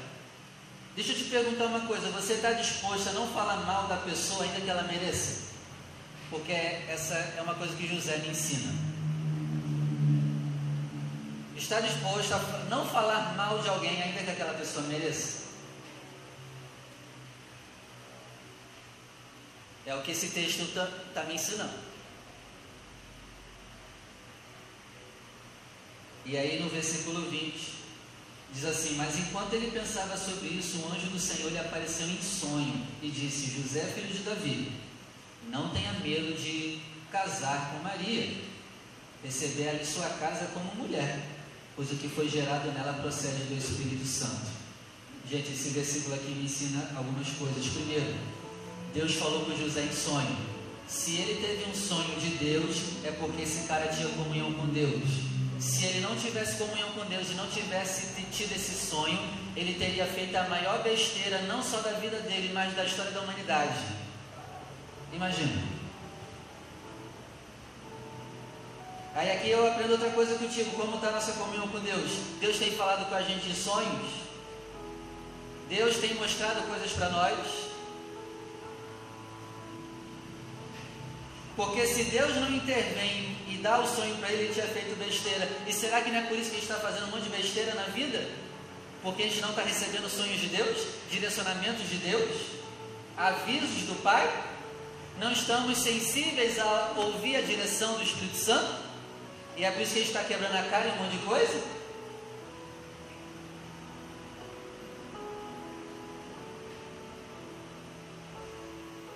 Deixa 0.96 1.12
eu 1.12 1.18
te 1.18 1.24
perguntar 1.26 1.66
uma 1.66 1.82
coisa: 1.82 2.10
você 2.10 2.34
está 2.34 2.52
disposto 2.52 3.10
a 3.10 3.14
não 3.14 3.28
falar 3.28 3.58
mal 3.66 3.88
da 3.88 3.98
pessoa 3.98 4.44
ainda 4.44 4.62
que 4.62 4.70
ela 4.70 4.84
mereça? 4.84 5.54
Porque 6.30 6.52
essa 6.52 7.14
é 7.14 7.42
uma 7.42 7.56
coisa 7.56 7.76
que 7.76 7.88
José 7.88 8.18
me 8.18 8.30
ensina. 8.30 8.95
Está 11.56 11.80
disposto 11.80 12.34
a 12.34 12.40
não 12.70 12.88
falar 12.88 13.36
mal 13.36 13.60
de 13.60 13.70
alguém, 13.70 14.02
ainda 14.02 14.24
que 14.24 14.32
aquela 14.32 14.54
pessoa 14.54 14.86
mereça? 14.88 15.46
É 19.86 19.96
o 19.96 20.02
que 20.02 20.12
esse 20.12 20.30
texto 20.30 20.64
está 20.64 20.88
tá 21.14 21.24
me 21.24 21.36
ensinando. 21.36 21.86
E 26.26 26.36
aí 26.36 26.60
no 26.60 26.70
versículo 26.70 27.30
20, 27.30 27.76
diz 28.52 28.66
assim: 28.66 28.96
Mas 28.96 29.18
enquanto 29.20 29.54
ele 29.54 29.70
pensava 29.70 30.18
sobre 30.18 30.48
isso, 30.48 30.80
um 30.80 30.92
anjo 30.92 31.08
do 31.08 31.20
Senhor 31.20 31.52
lhe 31.52 31.60
apareceu 31.60 32.08
em 32.08 32.20
sonho 32.20 32.86
e 33.02 33.10
disse: 33.10 33.62
José, 33.62 33.86
filho 33.94 34.08
de 34.08 34.24
Davi, 34.24 34.72
não 35.50 35.70
tenha 35.70 35.94
medo 35.94 36.34
de 36.36 36.82
casar 37.12 37.72
com 37.72 37.84
Maria, 37.84 38.42
receber 39.24 39.70
ali 39.70 39.86
sua 39.86 40.10
casa 40.10 40.48
como 40.48 40.74
mulher, 40.76 41.20
pois 41.76 41.92
o 41.92 41.96
que 41.96 42.08
foi 42.08 42.30
gerado 42.30 42.72
nela 42.72 42.94
procede 42.94 43.44
do 43.44 43.58
Espírito 43.58 44.06
Santo. 44.06 44.48
Gente, 45.30 45.52
esse 45.52 45.70
versículo 45.70 46.16
aqui 46.16 46.32
me 46.32 46.46
ensina 46.46 46.90
algumas 46.96 47.28
coisas. 47.30 47.66
Primeiro, 47.68 48.16
Deus 48.94 49.14
falou 49.16 49.46
com 49.46 49.58
José 49.58 49.82
em 49.82 49.94
sonho. 49.94 50.38
Se 50.88 51.16
ele 51.16 51.42
teve 51.42 51.70
um 51.70 51.74
sonho 51.74 52.20
de 52.20 52.30
Deus, 52.38 52.78
é 53.04 53.12
porque 53.12 53.42
esse 53.42 53.68
cara 53.68 53.88
tinha 53.88 54.08
comunhão 54.10 54.54
com 54.54 54.68
Deus 54.68 55.36
se 55.60 55.86
ele 55.86 56.02
não 56.02 56.16
tivesse 56.16 56.58
comunhão 56.58 56.90
com 56.92 57.06
Deus 57.06 57.32
e 57.32 57.34
não 57.34 57.48
tivesse 57.48 58.22
tido 58.32 58.52
esse 58.56 58.88
sonho, 58.88 59.18
ele 59.56 59.74
teria 59.76 60.06
feito 60.06 60.36
a 60.36 60.48
maior 60.50 60.84
besteira, 60.84 61.42
não 61.44 61.64
só 61.64 61.78
da 61.80 61.94
vida 61.94 62.20
dele, 62.20 62.52
mas 62.54 62.76
da 62.76 62.84
história 62.84 63.12
da 63.12 63.22
humanidade. 63.22 63.80
Imagina. 65.14 65.75
Aí 69.16 69.32
aqui 69.32 69.50
eu 69.50 69.66
aprendo 69.66 69.94
outra 69.94 70.10
coisa 70.10 70.36
contigo, 70.36 70.72
como 70.72 70.98
está 70.98 71.10
nossa 71.10 71.32
comunhão 71.34 71.70
com 71.70 71.80
Deus. 71.80 72.12
Deus 72.42 72.58
tem 72.58 72.72
falado 72.72 73.08
com 73.08 73.16
a 73.16 73.22
gente 73.22 73.50
em 73.50 73.56
sonhos. 73.56 74.10
Deus 75.70 75.96
tem 75.96 76.14
mostrado 76.16 76.62
coisas 76.68 76.92
para 76.92 77.10
nós. 77.10 77.40
Porque 81.56 81.88
se 81.88 82.04
Deus 82.04 82.36
não 82.36 82.54
intervém 82.54 83.38
e 83.48 83.58
dá 83.64 83.80
o 83.80 83.88
sonho 83.88 84.18
para 84.18 84.34
ele, 84.34 84.44
ele 84.44 84.54
tinha 84.54 84.68
feito 84.68 85.00
besteira. 85.00 85.50
E 85.66 85.72
será 85.72 86.02
que 86.02 86.12
não 86.12 86.20
é 86.20 86.24
por 86.24 86.38
isso 86.38 86.50
que 86.50 86.58
a 86.58 86.60
gente 86.60 86.70
está 86.70 86.82
fazendo 86.82 87.08
um 87.08 87.12
monte 87.12 87.24
de 87.24 87.30
besteira 87.30 87.74
na 87.74 87.84
vida? 87.84 88.22
Porque 89.02 89.24
a 89.24 89.28
gente 89.28 89.40
não 89.40 89.52
está 89.52 89.62
recebendo 89.62 90.10
sonhos 90.10 90.42
de 90.42 90.48
Deus, 90.48 90.88
direcionamentos 91.10 91.90
de 91.90 91.96
Deus, 92.00 92.36
avisos 93.16 93.88
do 93.88 93.96
Pai? 94.04 94.30
Não 95.18 95.32
estamos 95.32 95.78
sensíveis 95.78 96.60
a 96.60 96.96
ouvir 96.98 97.38
a 97.38 97.42
direção 97.42 97.94
do 97.94 98.04
Espírito 98.04 98.36
Santo? 98.36 98.85
E 99.58 99.64
é 99.64 99.72
por 99.72 99.82
isso 99.82 99.94
que 99.94 100.00
a 100.00 100.02
gente 100.04 100.12
está 100.12 100.24
quebrando 100.24 100.56
a 100.56 100.64
cara 100.64 100.88
em 100.88 100.92
um 100.92 101.04
monte 101.04 101.18
de 101.18 101.26
coisa? 101.26 101.64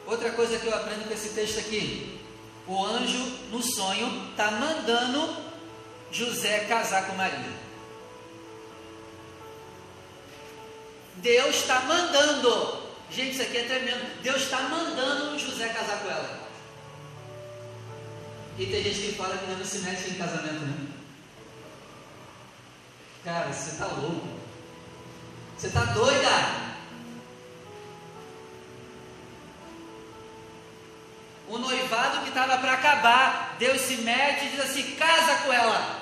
Outra 0.08 0.32
coisa 0.32 0.58
que 0.58 0.66
eu 0.66 0.74
aprendo 0.74 1.08
com 1.08 1.14
esse 1.14 1.30
texto 1.30 1.60
aqui, 1.60 2.20
o 2.66 2.84
anjo, 2.84 3.20
no 3.52 3.62
sonho, 3.62 4.32
está 4.32 4.50
mandando 4.52 5.36
José 6.12 6.66
casar 6.66 7.06
com 7.06 7.16
Maria. 7.16 7.70
Deus 11.18 11.56
está 11.58 11.82
mandando. 11.82 12.90
Gente, 13.12 13.34
isso 13.34 13.42
aqui 13.42 13.58
é 13.58 13.64
tremendo. 13.64 14.22
Deus 14.22 14.44
está 14.44 14.62
mandando 14.62 15.38
José 15.38 15.68
casar 15.70 16.00
com 16.00 16.10
ela. 16.10 16.49
E 18.60 18.66
tem 18.66 18.84
gente 18.84 19.00
que 19.00 19.16
fala 19.16 19.38
que 19.38 19.50
não 19.50 19.66
se 19.66 19.80
mete 19.80 20.12
em 20.12 20.16
casamento, 20.16 20.66
né? 20.66 20.88
Cara, 23.24 23.52
você 23.52 23.72
está 23.72 23.88
louco. 23.88 24.28
Você 25.58 25.68
está 25.68 25.86
doida. 25.86 26.70
o 31.50 31.58
noivado 31.58 32.22
que 32.22 32.30
estava 32.30 32.60
para 32.60 32.74
acabar, 32.74 33.56
Deus 33.58 33.82
se 33.82 33.96
mete 33.98 34.46
e 34.46 34.50
diz 34.50 34.60
assim: 34.60 34.96
casa 34.96 35.44
com 35.44 35.52
ela. 35.52 36.00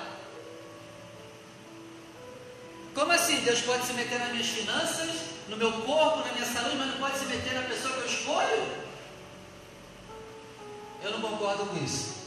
Como 2.94 3.12
assim? 3.12 3.40
Deus 3.40 3.62
pode 3.62 3.86
se 3.86 3.94
meter 3.94 4.18
nas 4.18 4.30
minhas 4.30 4.48
finanças, 4.48 5.08
no 5.48 5.56
meu 5.56 5.72
corpo, 5.72 6.26
na 6.26 6.32
minha 6.32 6.44
saúde, 6.44 6.76
mas 6.76 6.88
não 6.88 6.98
pode 6.98 7.18
se 7.18 7.24
meter 7.24 7.54
na 7.54 7.62
pessoa 7.62 7.94
que 7.94 8.00
eu 8.00 8.06
escolho? 8.06 8.88
Eu 11.02 11.12
não 11.12 11.20
concordo 11.20 11.66
com 11.66 11.82
isso. 11.82 12.17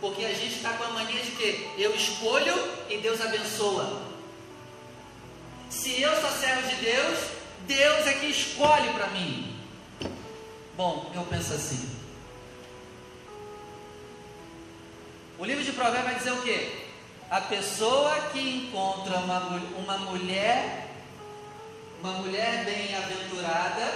Porque 0.00 0.24
a 0.24 0.32
gente 0.32 0.56
está 0.56 0.74
com 0.74 0.84
a 0.84 0.90
mania 0.90 1.20
de 1.20 1.32
que 1.32 1.70
eu 1.76 1.94
escolho 1.94 2.54
e 2.88 2.98
Deus 2.98 3.20
abençoa. 3.20 4.02
Se 5.68 6.00
eu 6.00 6.14
sou 6.20 6.30
servo 6.30 6.68
de 6.68 6.76
Deus, 6.76 7.18
Deus 7.66 8.06
é 8.06 8.14
que 8.14 8.26
escolhe 8.26 8.92
para 8.92 9.08
mim. 9.08 9.56
Bom, 10.76 11.10
eu 11.14 11.22
penso 11.22 11.52
assim. 11.54 11.88
O 15.38 15.44
livro 15.44 15.62
de 15.62 15.72
Provérbios 15.72 16.04
vai 16.04 16.14
dizer 16.14 16.32
o 16.32 16.42
quê? 16.42 16.86
A 17.30 17.40
pessoa 17.40 18.30
que 18.32 18.40
encontra 18.40 19.18
uma, 19.18 19.40
uma 19.76 19.98
mulher, 19.98 20.88
uma 22.00 22.12
mulher 22.12 22.64
bem-aventurada, 22.64 23.92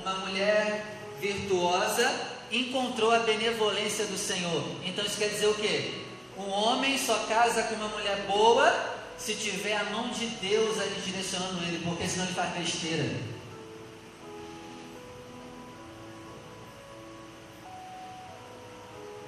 uma 0.00 0.14
mulher 0.14 0.84
virtuosa, 1.20 2.31
encontrou 2.52 3.10
a 3.10 3.20
benevolência 3.20 4.04
do 4.06 4.18
Senhor. 4.18 4.62
Então 4.84 5.04
isso 5.04 5.18
quer 5.18 5.28
dizer 5.28 5.46
o 5.46 5.54
quê? 5.54 5.92
Um 6.36 6.48
homem 6.50 6.98
só 6.98 7.14
casa 7.26 7.62
com 7.64 7.74
uma 7.74 7.88
mulher 7.88 8.24
boa 8.26 8.92
se 9.18 9.34
tiver 9.34 9.76
a 9.76 9.84
mão 9.84 10.08
de 10.10 10.26
Deus 10.26 10.78
ali 10.80 11.00
direcionando 11.04 11.62
ele, 11.64 11.84
porque 11.84 12.08
senão 12.08 12.26
ele 12.26 12.34
faz 12.34 12.54
besteira. 12.54 13.04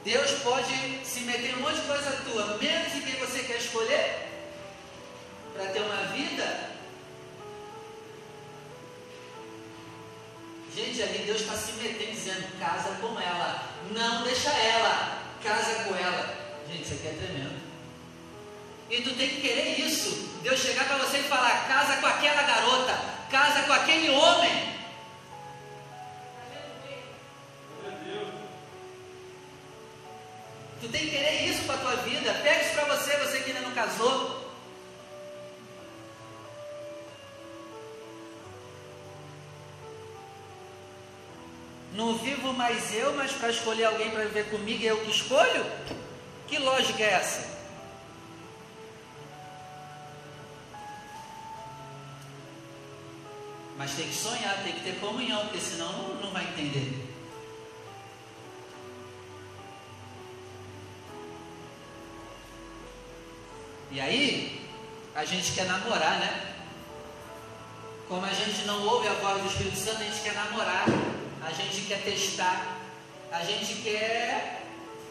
Deus 0.04 0.30
pode 0.42 1.00
se 1.02 1.20
meter 1.20 1.50
em 1.50 1.54
um 1.54 1.60
monte 1.60 1.76
de 1.76 1.86
coisa 1.86 2.10
tua, 2.30 2.58
menos 2.58 2.94
em 2.94 3.00
quem 3.00 3.14
você 3.14 3.42
quer 3.44 3.56
escolher, 3.56 4.28
para 5.54 5.66
ter 5.66 5.80
uma 5.80 6.02
vida. 6.12 6.73
Gente, 10.74 11.02
ali 11.02 11.18
Deus 11.18 11.42
está 11.42 11.54
se 11.54 11.72
metendo, 11.72 12.10
dizendo: 12.10 12.58
casa 12.58 12.96
com 13.00 13.18
ela, 13.20 13.62
não 13.92 14.24
deixa 14.24 14.50
ela, 14.50 15.22
casa 15.42 15.84
com 15.84 15.94
ela. 15.94 16.34
Gente, 16.68 16.82
isso 16.82 16.94
aqui 16.94 17.06
é 17.06 17.12
tremendo. 17.12 17.62
E 18.90 19.02
tu 19.02 19.14
tem 19.14 19.28
que 19.28 19.40
querer 19.40 19.78
isso. 19.78 20.40
Deus 20.42 20.60
chegar 20.60 20.86
para 20.86 20.98
você 20.98 21.18
e 21.18 21.22
falar: 21.22 21.68
casa 21.68 21.96
com 21.98 22.06
aquela 22.06 22.42
garota, 22.42 22.92
casa 23.30 23.62
com 23.62 23.72
aquele 23.72 24.10
homem. 24.10 24.74
Tu 30.80 30.88
tem 30.88 31.00
que 31.02 31.10
Não 41.94 42.18
vivo 42.18 42.52
mais 42.52 42.92
eu, 42.92 43.14
mas 43.14 43.30
para 43.30 43.50
escolher 43.50 43.84
alguém 43.84 44.10
para 44.10 44.24
viver 44.24 44.50
comigo 44.50 44.84
é 44.84 44.90
eu 44.90 45.04
que 45.04 45.12
escolho? 45.12 45.64
Que 46.48 46.58
lógica 46.58 47.00
é 47.00 47.12
essa? 47.12 47.54
Mas 53.78 53.92
tem 53.94 54.08
que 54.08 54.14
sonhar, 54.14 54.62
tem 54.64 54.72
que 54.72 54.80
ter 54.80 54.98
comunhão, 54.98 55.42
porque 55.42 55.60
senão 55.60 55.92
não, 55.92 56.14
não 56.16 56.30
vai 56.32 56.42
entender. 56.42 57.14
E 63.92 64.00
aí, 64.00 64.68
a 65.14 65.24
gente 65.24 65.52
quer 65.52 65.66
namorar, 65.66 66.18
né? 66.18 66.54
Como 68.08 68.26
a 68.26 68.32
gente 68.32 68.64
não 68.64 68.84
ouve 68.84 69.06
a 69.06 69.12
voz 69.14 69.42
do 69.42 69.48
Espírito 69.48 69.76
Santo, 69.76 70.02
a 70.02 70.04
gente 70.04 70.22
quer 70.22 70.34
namorar, 70.34 70.86
a 71.46 71.52
gente 71.52 71.82
quer 71.82 72.02
testar, 72.02 72.78
a 73.30 73.44
gente 73.44 73.82
quer 73.82 74.62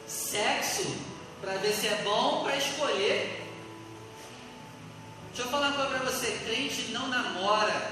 sexo 0.08 0.96
para 1.39 1.54
ver 1.58 1.74
se 1.74 1.88
é 1.88 2.02
bom 2.04 2.43
para 2.43 2.56
escolher. 2.58 3.52
Deixa 5.28 5.48
eu 5.48 5.52
falar 5.52 5.67
uma 5.67 5.76
coisa 5.76 5.89
para 5.91 6.12
você: 6.12 6.39
crente 6.46 6.91
não 6.91 7.08
namora. 7.08 7.91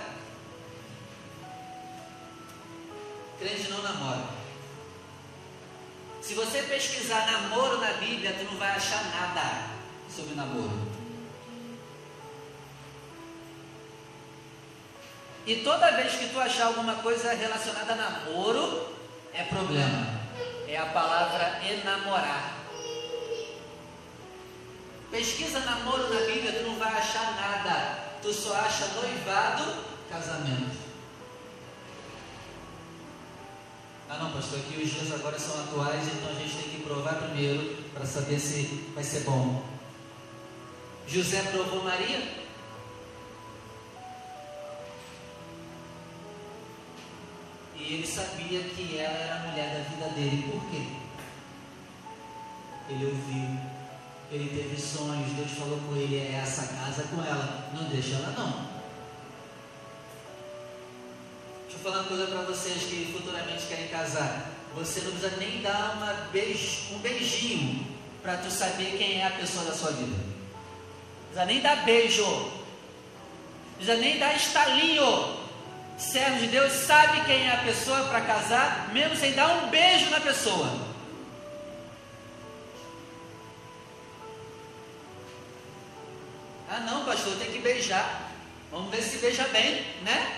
Crente 3.40 3.70
não 3.70 3.82
namora. 3.82 4.42
Se 6.22 6.34
você 6.34 6.62
pesquisar 6.64 7.32
namoro 7.32 7.80
na 7.80 7.94
Bíblia, 7.94 8.36
tu 8.38 8.46
não 8.46 8.58
vai 8.58 8.72
achar 8.72 9.04
nada 9.06 9.70
sobre 10.16 10.36
namoro. 10.36 10.91
E 15.46 15.56
toda 15.58 15.92
vez 15.92 16.14
que 16.14 16.30
tu 16.30 16.40
achar 16.40 16.68
alguma 16.68 16.96
coisa 16.96 17.34
relacionada 17.34 17.94
a 17.94 17.96
namoro, 17.96 18.88
é 19.34 19.44
problema. 19.44 20.22
É 20.68 20.78
a 20.78 20.86
palavra 20.86 21.60
enamorar. 21.68 22.58
Pesquisa 25.10 25.60
namoro 25.60 26.14
na 26.14 26.22
Bíblia, 26.22 26.54
tu 26.54 26.68
não 26.68 26.76
vai 26.78 26.94
achar 26.94 27.36
nada. 27.36 28.00
Tu 28.22 28.32
só 28.34 28.56
acha 28.56 28.88
noivado, 28.88 29.84
casamento. 30.10 30.78
Ah 34.10 34.18
não, 34.18 34.32
pastor, 34.32 34.60
aqui 34.60 34.82
os 34.82 34.90
dias 34.90 35.12
agora 35.14 35.40
são 35.40 35.60
atuais, 35.62 36.06
então 36.08 36.30
a 36.30 36.34
gente 36.34 36.56
tem 36.56 36.70
que 36.70 36.84
provar 36.84 37.16
primeiro 37.16 37.78
para 37.94 38.06
saber 38.06 38.40
se 38.40 38.92
vai 38.94 39.04
ser 39.04 39.22
bom. 39.22 39.64
José 41.08 41.42
provou 41.44 41.84
Maria? 41.84 42.22
Ele 47.92 48.08
sabia 48.08 48.62
que 48.62 48.98
ela 48.98 49.18
era 49.18 49.36
a 49.36 49.50
mulher 49.50 49.74
da 49.74 49.90
vida 49.90 50.16
dele. 50.16 50.50
Por 50.50 50.62
quê? 50.72 50.82
Ele 52.88 53.06
ouviu, 53.06 53.60
ele 54.32 54.50
teve 54.50 54.82
sonhos, 54.82 55.34
Deus 55.34 55.52
falou 55.52 55.78
com 55.78 55.98
ele, 55.98 56.16
é 56.16 56.40
essa 56.42 56.74
casa 56.74 57.04
com 57.04 57.22
ela, 57.22 57.70
não 57.74 57.90
deixa 57.90 58.16
ela 58.16 58.34
não. 58.38 58.72
Deixa 61.64 61.78
eu 61.78 61.80
falar 61.80 62.00
uma 62.00 62.08
coisa 62.08 62.28
para 62.28 62.44
vocês 62.44 62.84
que 62.84 63.12
futuramente 63.12 63.66
querem 63.66 63.90
casar. 63.90 64.50
Você 64.74 65.02
não 65.02 65.12
precisa 65.12 65.36
nem 65.36 65.62
dar 65.62 65.98
uma 65.98 66.14
beijo, 66.32 66.94
um 66.94 67.00
beijinho 67.00 67.86
para 68.22 68.38
tu 68.38 68.50
saber 68.50 68.98
quem 68.98 69.20
é 69.20 69.28
a 69.28 69.32
pessoa 69.32 69.66
da 69.66 69.74
sua 69.74 69.92
vida. 69.92 70.16
Não 70.16 71.26
precisa 71.26 71.46
nem 71.46 71.60
dar 71.60 71.84
beijo. 71.84 72.24
Não 72.24 72.52
precisa 73.76 73.98
nem 73.98 74.18
dar 74.18 74.34
estalinho 74.34 75.41
servo 76.02 76.40
de 76.40 76.48
Deus 76.48 76.72
sabe 76.74 77.24
quem 77.26 77.48
é 77.48 77.54
a 77.54 77.64
pessoa 77.64 78.06
para 78.06 78.22
casar, 78.22 78.90
mesmo 78.92 79.16
sem 79.16 79.34
dar 79.34 79.64
um 79.64 79.70
beijo 79.70 80.10
na 80.10 80.20
pessoa. 80.20 80.68
Ah, 86.68 86.80
não, 86.80 87.06
pastor, 87.06 87.36
tem 87.38 87.52
que 87.52 87.60
beijar. 87.60 88.32
Vamos 88.72 88.90
ver 88.90 89.04
se 89.04 89.18
beija 89.18 89.48
bem, 89.50 89.86
né? 90.02 90.38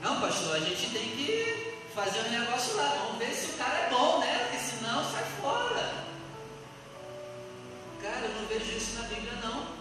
Não, 0.00 0.20
pastor, 0.20 0.56
a 0.56 0.60
gente 0.60 0.90
tem 0.90 1.08
que 1.16 1.74
fazer 1.94 2.20
um 2.20 2.30
negócio 2.30 2.76
lá. 2.76 2.94
Vamos 3.02 3.18
ver 3.18 3.34
se 3.34 3.46
o 3.46 3.54
cara 3.54 3.78
é 3.78 3.90
bom, 3.90 4.20
né? 4.20 4.46
Porque 4.46 4.58
senão 4.58 5.02
sai 5.10 5.24
fora. 5.40 6.04
Cara, 8.00 8.26
eu 8.26 8.40
não 8.40 8.46
vejo 8.46 8.76
isso 8.76 9.00
na 9.00 9.08
Bíblia, 9.08 9.32
não. 9.42 9.77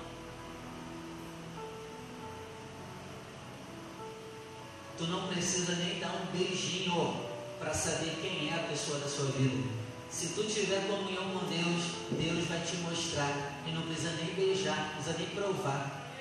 Tu 4.97 5.03
não 5.05 5.27
precisa 5.27 5.75
nem 5.75 5.99
dar 5.99 6.09
um 6.09 6.25
beijinho 6.35 7.27
para 7.59 7.71
saber 7.73 8.17
quem 8.19 8.49
é 8.49 8.55
a 8.55 8.67
pessoa 8.67 8.99
da 8.99 9.07
sua 9.07 9.25
vida. 9.27 9.63
Se 10.09 10.29
tu 10.29 10.43
tiver 10.43 10.87
comunhão 10.87 11.29
com 11.29 11.45
Deus, 11.45 11.83
Deus 12.11 12.47
vai 12.47 12.61
te 12.61 12.77
mostrar. 12.77 13.61
E 13.67 13.71
não 13.71 13.83
precisa 13.83 14.11
nem 14.13 14.33
beijar, 14.33 14.75
não 14.75 15.03
precisa 15.03 15.17
nem 15.17 15.27
provar. 15.27 16.11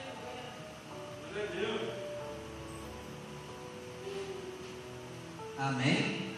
Amém? 5.58 6.34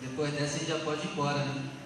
Depois 0.00 0.32
dessa 0.32 0.56
a 0.56 0.58
gente 0.58 0.68
já 0.68 0.78
pode 0.78 1.06
ir 1.06 1.10
embora, 1.10 1.44
né? 1.44 1.79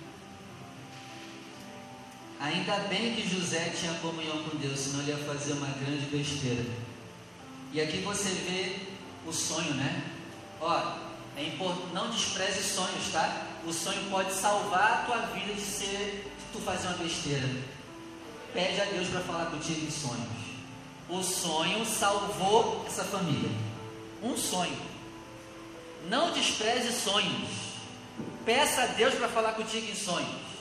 Ainda 2.45 2.77
bem 2.91 3.15
que 3.15 3.27
José 3.27 3.73
tinha 3.75 3.95
comunhão 3.95 4.43
com 4.43 4.59
Deus, 4.59 4.79
senão 4.79 5.01
ele 5.01 5.13
ia 5.13 5.17
fazer 5.17 5.55
uma 5.55 5.67
grande 5.67 6.05
besteira. 6.07 6.63
E 7.73 7.81
aqui 7.81 8.01
você 8.01 8.29
vê 8.29 8.77
o 9.27 9.33
sonho, 9.33 9.73
né? 9.73 10.05
Ó, 10.61 10.99
é 11.39 11.45
importante, 11.45 11.95
não 11.95 12.11
despreze 12.11 12.63
sonhos, 12.63 13.11
tá? 13.11 13.47
O 13.67 13.73
sonho 13.73 14.11
pode 14.11 14.31
salvar 14.35 14.93
a 14.93 14.97
tua 15.07 15.19
vida 15.29 15.55
de 15.55 15.61
ser, 15.63 16.31
tu 16.53 16.59
fazer 16.59 16.89
uma 16.89 16.99
besteira. 16.99 17.49
Pede 18.53 18.79
a 18.79 18.85
Deus 18.85 19.09
para 19.09 19.21
falar 19.21 19.47
contigo 19.47 19.87
em 19.87 19.91
sonhos. 19.91 20.45
O 21.09 21.23
sonho 21.23 21.87
salvou 21.87 22.85
essa 22.87 23.05
família. 23.05 23.51
Um 24.23 24.37
sonho. 24.37 24.77
Não 26.11 26.31
despreze 26.31 26.93
sonhos. 26.93 27.49
Peça 28.45 28.83
a 28.83 28.87
Deus 28.89 29.15
para 29.15 29.29
falar 29.29 29.55
contigo 29.55 29.91
em 29.91 29.95
sonhos. 29.95 30.54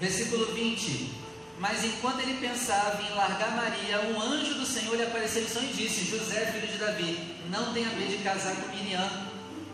Versículo 0.00 0.46
20. 0.54 1.18
Mas 1.58 1.84
enquanto 1.84 2.20
ele 2.20 2.40
pensava 2.40 3.02
em 3.02 3.14
largar 3.14 3.56
Maria, 3.56 4.00
um 4.12 4.20
anjo 4.20 4.54
do 4.54 4.66
Senhor 4.66 4.94
lhe 4.94 5.02
apareceu 5.02 5.42
em 5.42 5.48
sonho 5.48 5.70
e 5.70 5.74
disse: 5.74 6.04
José, 6.04 6.46
filho 6.52 6.68
de 6.68 6.78
Davi, 6.78 7.36
não 7.50 7.72
tenha 7.72 7.90
medo 7.90 8.16
de 8.16 8.22
casar 8.22 8.54
com 8.54 8.76
Miriam, 8.76 9.10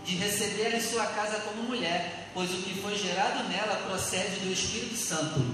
de 0.04 0.16
receber 0.16 0.74
em 0.74 0.80
sua 0.80 1.06
casa 1.06 1.40
como 1.40 1.64
mulher, 1.64 2.30
pois 2.32 2.50
o 2.50 2.62
que 2.62 2.80
foi 2.80 2.96
gerado 2.96 3.46
nela 3.50 3.84
procede 3.86 4.40
do 4.40 4.52
Espírito 4.52 4.96
Santo. 4.96 5.44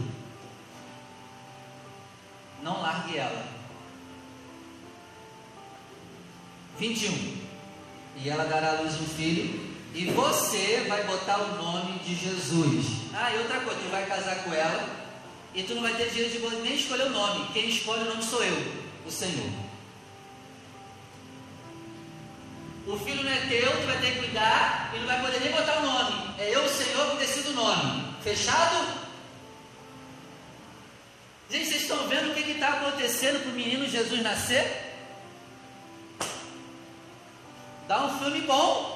Não 2.63 2.81
largue 2.81 3.19
ela. 3.19 3.45
21. 6.79 7.41
E 8.17 8.29
ela 8.29 8.45
dará 8.45 8.79
à 8.79 8.81
luz 8.83 8.95
um 9.01 9.07
filho, 9.07 9.69
e 9.95 10.05
você 10.07 10.85
vai 10.89 11.05
botar 11.05 11.39
o 11.39 11.57
nome 11.57 11.99
de 12.01 12.15
Jesus. 12.15 13.00
Ah, 13.13 13.33
e 13.33 13.39
outra 13.39 13.61
coisa, 13.61 13.81
tu 13.81 13.91
vai 13.91 14.07
casar 14.07 14.45
com 14.45 14.55
ela 14.55 14.89
e 15.55 15.63
tu 15.63 15.75
não 15.75 15.83
vai 15.83 15.95
ter 15.95 16.11
direito 16.11 16.39
de 16.39 16.57
nem 16.63 16.75
escolher 16.75 17.05
o 17.05 17.11
nome. 17.11 17.49
Quem 17.53 17.69
escolhe 17.69 18.03
o 18.03 18.07
nome 18.07 18.23
sou 18.23 18.43
eu, 18.45 18.57
o 19.07 19.11
Senhor. 19.11 19.51
O 22.87 22.97
filho 22.99 23.23
não 23.23 23.31
é 23.31 23.47
teu, 23.47 23.71
tu 23.71 23.87
vai 23.87 24.01
ter 24.01 24.13
que 24.13 24.19
cuidar 24.21 24.93
e 24.95 24.99
não 24.99 25.07
vai 25.07 25.21
poder 25.21 25.41
nem 25.41 25.53
botar 25.53 25.79
o 25.79 25.87
nome. 25.87 26.35
É 26.39 26.55
eu, 26.55 26.65
o 26.65 26.69
Senhor, 26.69 27.11
que 27.11 27.17
decido 27.19 27.51
o 27.51 27.55
nome. 27.55 28.15
Fechado? 28.23 29.01
Gente, 31.51 31.67
vocês 31.67 31.83
estão 31.83 32.07
vendo 32.07 32.31
o 32.31 32.35
que 32.35 32.49
está 32.49 32.69
acontecendo 32.69 33.43
para 33.43 33.51
o 33.51 33.55
menino 33.55 33.87
Jesus 33.89 34.23
nascer? 34.23 34.89
Dá 37.89 38.05
um 38.05 38.19
filme 38.21 38.41
bom. 38.43 38.90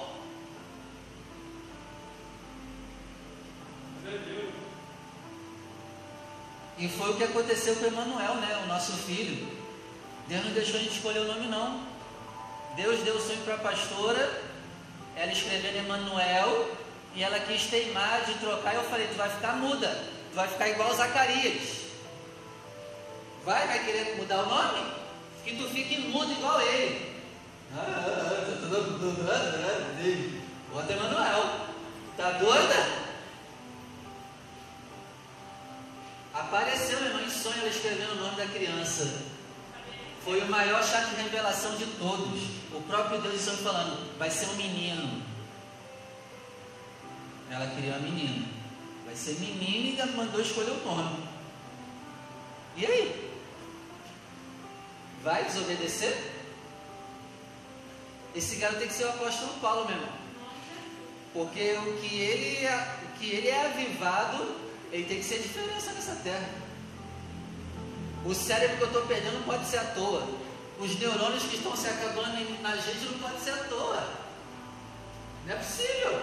E 6.76 6.88
foi 6.88 7.10
o 7.10 7.16
que 7.16 7.24
aconteceu 7.24 7.76
com 7.76 7.86
Emanuel, 7.86 8.34
né? 8.36 8.60
O 8.64 8.66
nosso 8.66 8.92
filho. 8.92 9.46
Deus 10.26 10.44
não 10.44 10.52
deixou 10.52 10.76
a 10.76 10.82
gente 10.82 10.96
escolher 10.96 11.20
o 11.20 11.26
nome 11.26 11.46
não. 11.46 11.80
Deus 12.76 13.00
deu 13.00 13.14
o 13.16 13.20
sonho 13.20 13.40
para 13.44 13.54
a 13.54 13.58
pastora, 13.58 14.42
ela 15.14 15.30
escrevendo 15.30 15.76
Emanuel, 15.76 16.68
e 17.14 17.22
ela 17.22 17.38
quis 17.38 17.66
teimar 17.66 18.24
de 18.24 18.34
trocar, 18.34 18.74
e 18.74 18.76
eu 18.76 18.84
falei, 18.84 19.06
tu 19.06 19.14
vai 19.14 19.28
ficar 19.28 19.52
muda, 19.52 19.88
tu 20.30 20.34
vai 20.34 20.48
ficar 20.48 20.68
igual 20.68 20.92
Zacarias. 20.94 21.84
Vai, 23.44 23.66
vai 23.68 23.84
querer 23.84 24.16
mudar 24.16 24.42
o 24.42 24.48
nome? 24.48 24.92
Que 25.44 25.54
tu 25.56 25.68
fique 25.68 25.98
mudo 26.08 26.32
igual 26.32 26.60
ele. 26.62 27.14
Bota 30.72 30.92
Emanuel. 30.92 31.60
Tá 32.16 32.30
doida? 32.32 33.03
Apareceu 36.34 36.98
minha 37.00 37.14
mãe 37.14 37.24
em 37.26 37.30
sonho 37.30 37.60
ela 37.60 37.68
escrevendo 37.68 38.12
o 38.12 38.24
nome 38.24 38.36
da 38.36 38.46
criança. 38.46 39.22
Foi 40.24 40.40
o 40.40 40.50
maior 40.50 40.82
chá 40.82 41.00
de 41.00 41.14
revelação 41.14 41.76
de 41.76 41.86
todos. 41.86 42.40
O 42.72 42.80
próprio 42.88 43.22
Deus 43.22 43.36
estava 43.36 43.58
falando, 43.58 44.18
vai 44.18 44.30
ser 44.30 44.46
um 44.46 44.54
menino. 44.54 45.22
Ela 47.48 47.68
queria 47.68 47.92
uma 47.92 48.00
menina. 48.00 48.48
Vai 49.04 49.14
ser 49.14 49.38
menino 49.38 50.02
e 50.02 50.16
mandou 50.16 50.40
escolher 50.40 50.72
o 50.72 50.84
nome. 50.84 51.24
E 52.76 52.84
aí? 52.84 53.32
Vai 55.22 55.44
desobedecer? 55.44 56.32
Esse 58.34 58.56
cara 58.56 58.74
tem 58.74 58.88
que 58.88 58.94
ser 58.94 59.04
o 59.04 59.10
apóstolo 59.10 59.54
Paulo, 59.60 59.86
meu 59.86 59.96
irmão. 59.96 60.12
Porque 61.32 61.74
o 61.74 62.00
que 62.00 62.16
ele, 62.16 62.66
é, 62.66 62.96
o 63.04 63.18
que 63.18 63.30
ele 63.30 63.48
é 63.48 63.66
avivado 63.66 64.56
ele 64.94 65.06
tem 65.06 65.18
que 65.18 65.24
ser 65.24 65.40
diferença 65.40 65.92
nessa 65.92 66.14
terra. 66.22 66.48
O 68.24 68.32
cérebro 68.32 68.76
que 68.76 68.82
eu 68.84 68.86
estou 68.86 69.02
perdendo 69.02 69.34
não 69.34 69.42
pode 69.42 69.66
ser 69.66 69.78
à 69.78 69.84
toa. 69.86 70.26
Os 70.78 70.98
neurônios 71.00 71.42
que 71.42 71.56
estão 71.56 71.76
se 71.76 71.88
acabando 71.88 72.62
na 72.62 72.76
gente 72.76 73.04
não 73.06 73.18
pode 73.18 73.40
ser 73.40 73.50
à 73.50 73.64
toa. 73.64 74.08
Não 75.46 75.52
é 75.52 75.56
possível. 75.56 76.22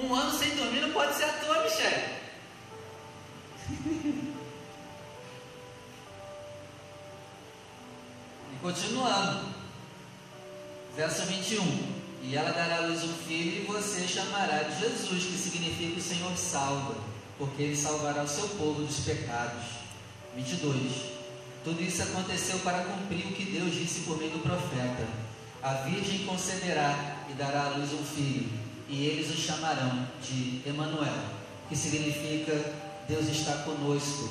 Um 0.00 0.12
ano 0.12 0.36
sem 0.36 0.56
dormir 0.56 0.80
não 0.80 0.92
pode 0.92 1.14
ser 1.14 1.24
à 1.24 1.32
toa, 1.34 1.62
Michele. 1.62 2.24
continuando. 8.64 9.54
Verso 10.96 11.26
21. 11.26 12.03
E 12.26 12.34
ela 12.36 12.52
dará 12.52 12.78
à 12.78 12.86
luz 12.86 13.04
um 13.04 13.12
filho 13.12 13.62
e 13.62 13.66
você 13.66 14.08
chamará 14.08 14.62
de 14.62 14.80
Jesus, 14.80 15.24
que 15.24 15.36
significa 15.36 15.98
o 15.98 16.02
Senhor 16.02 16.34
salva, 16.36 16.96
porque 17.38 17.62
ele 17.62 17.76
salvará 17.76 18.22
o 18.22 18.28
seu 18.28 18.48
povo 18.48 18.82
dos 18.82 19.00
pecados. 19.00 19.64
22. 20.34 20.90
Tudo 21.62 21.82
isso 21.82 22.02
aconteceu 22.02 22.58
para 22.60 22.84
cumprir 22.84 23.26
o 23.26 23.32
que 23.32 23.44
Deus 23.44 23.74
disse 23.74 24.00
por 24.00 24.16
meio 24.16 24.30
do 24.30 24.42
profeta: 24.42 25.06
A 25.62 25.74
virgem 25.84 26.24
concederá 26.24 27.26
e 27.28 27.34
dará 27.34 27.64
à 27.64 27.68
luz 27.76 27.92
um 27.92 28.04
filho, 28.04 28.48
e 28.88 29.04
eles 29.04 29.30
o 29.30 29.38
chamarão 29.38 30.08
de 30.22 30.62
Emanuel, 30.66 31.24
que 31.68 31.76
significa 31.76 32.72
Deus 33.06 33.28
está 33.28 33.52
conosco. 33.64 34.30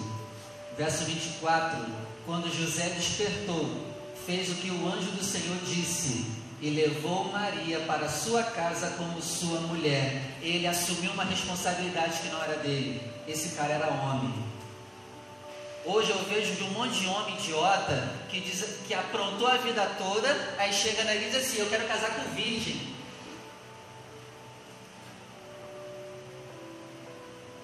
Verso 0.76 1.06
24: 1.06 1.86
Quando 2.26 2.52
José 2.52 2.90
despertou, 2.90 3.94
fez 4.26 4.50
o 4.50 4.56
que 4.56 4.72
o 4.72 4.88
anjo 4.88 5.12
do 5.12 5.24
Senhor 5.24 5.58
disse 5.64 6.43
e 6.64 6.70
levou 6.70 7.26
Maria 7.26 7.82
para 7.82 8.08
sua 8.08 8.42
casa 8.42 8.92
como 8.92 9.22
sua 9.22 9.60
mulher. 9.60 10.22
Ele 10.42 10.66
assumiu 10.66 11.12
uma 11.12 11.26
responsabilidade 11.26 12.22
que 12.22 12.30
não 12.30 12.42
era 12.42 12.56
dele. 12.56 13.02
Esse 13.28 13.50
cara 13.50 13.74
era 13.74 13.88
homem. 13.90 14.34
Hoje 15.84 16.12
eu 16.12 16.24
vejo 16.24 16.56
de 16.56 16.64
um 16.64 16.70
monte 16.70 17.02
de 17.02 17.08
homem 17.08 17.36
idiota 17.36 18.10
que 18.30 18.40
diz 18.40 18.78
que 18.88 18.94
aprontou 18.94 19.46
a 19.46 19.58
vida 19.58 19.86
toda, 19.98 20.56
aí 20.58 20.72
chega 20.72 21.04
na 21.04 21.14
igreja 21.14 21.38
e 21.38 21.42
diz 21.42 21.50
assim: 21.50 21.60
Eu 21.60 21.70
quero 21.70 21.86
casar 21.86 22.16
com 22.16 22.34
virgem. 22.34 22.80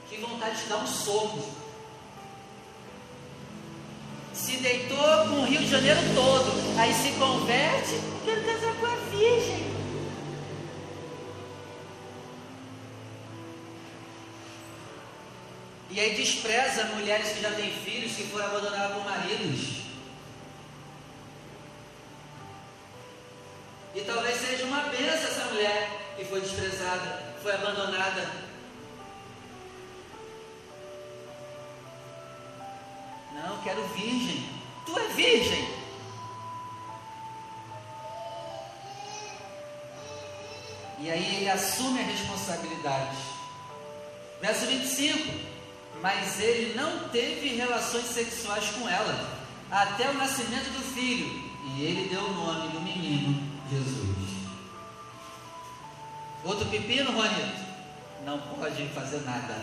Que 0.09 0.17
vontade 0.17 0.61
de 0.61 0.67
dar 0.67 0.75
um 0.75 0.87
soco. 0.87 1.41
Se 4.33 4.57
deitou 4.57 4.97
com 5.29 5.41
o 5.41 5.45
Rio 5.45 5.59
de 5.59 5.67
Janeiro 5.67 6.01
todo, 6.13 6.77
aí 6.77 6.93
se 6.93 7.11
converte, 7.13 7.95
quero 8.25 8.43
casar 8.43 8.68
virgem. 9.19 9.69
E 15.91 15.99
aí 15.99 16.15
despreza 16.15 16.85
mulheres 16.95 17.33
que 17.33 17.41
já 17.41 17.51
têm 17.51 17.71
filhos, 17.71 18.15
que 18.15 18.23
foram 18.23 18.45
abandonadas 18.45 18.93
por 18.93 19.03
maridos. 19.03 19.79
E 23.95 24.01
talvez 24.01 24.39
seja 24.39 24.65
uma 24.65 24.83
benção 24.83 25.29
essa 25.29 25.45
mulher 25.45 26.15
que 26.15 26.23
foi 26.25 26.41
desprezada, 26.41 27.35
foi 27.41 27.53
abandonada. 27.53 28.29
Não, 33.33 33.61
quero 33.63 33.83
virgem. 33.89 34.47
Tu 34.85 34.97
é 34.97 35.07
virgem. 35.09 35.78
E 41.01 41.09
aí 41.09 41.35
ele 41.37 41.49
assume 41.49 41.99
a 41.99 42.03
responsabilidade. 42.03 43.17
Verso 44.41 44.65
25 44.65 45.49
mas 46.01 46.39
ele 46.39 46.75
não 46.75 47.09
teve 47.09 47.55
relações 47.55 48.05
sexuais 48.05 48.65
com 48.71 48.87
ela 48.87 49.37
até 49.69 50.09
o 50.09 50.13
nascimento 50.13 50.69
do 50.71 50.81
filho, 50.93 51.27
e 51.65 51.83
ele 51.83 52.09
deu 52.09 52.21
o 52.21 52.33
nome 52.33 52.69
do 52.69 52.81
menino 52.81 53.59
Jesus. 53.69 54.29
Outro 56.43 56.65
pepino, 56.69 57.11
Juanito? 57.11 57.69
Não 58.25 58.39
pode 58.39 58.87
fazer 58.89 59.21
nada. 59.21 59.61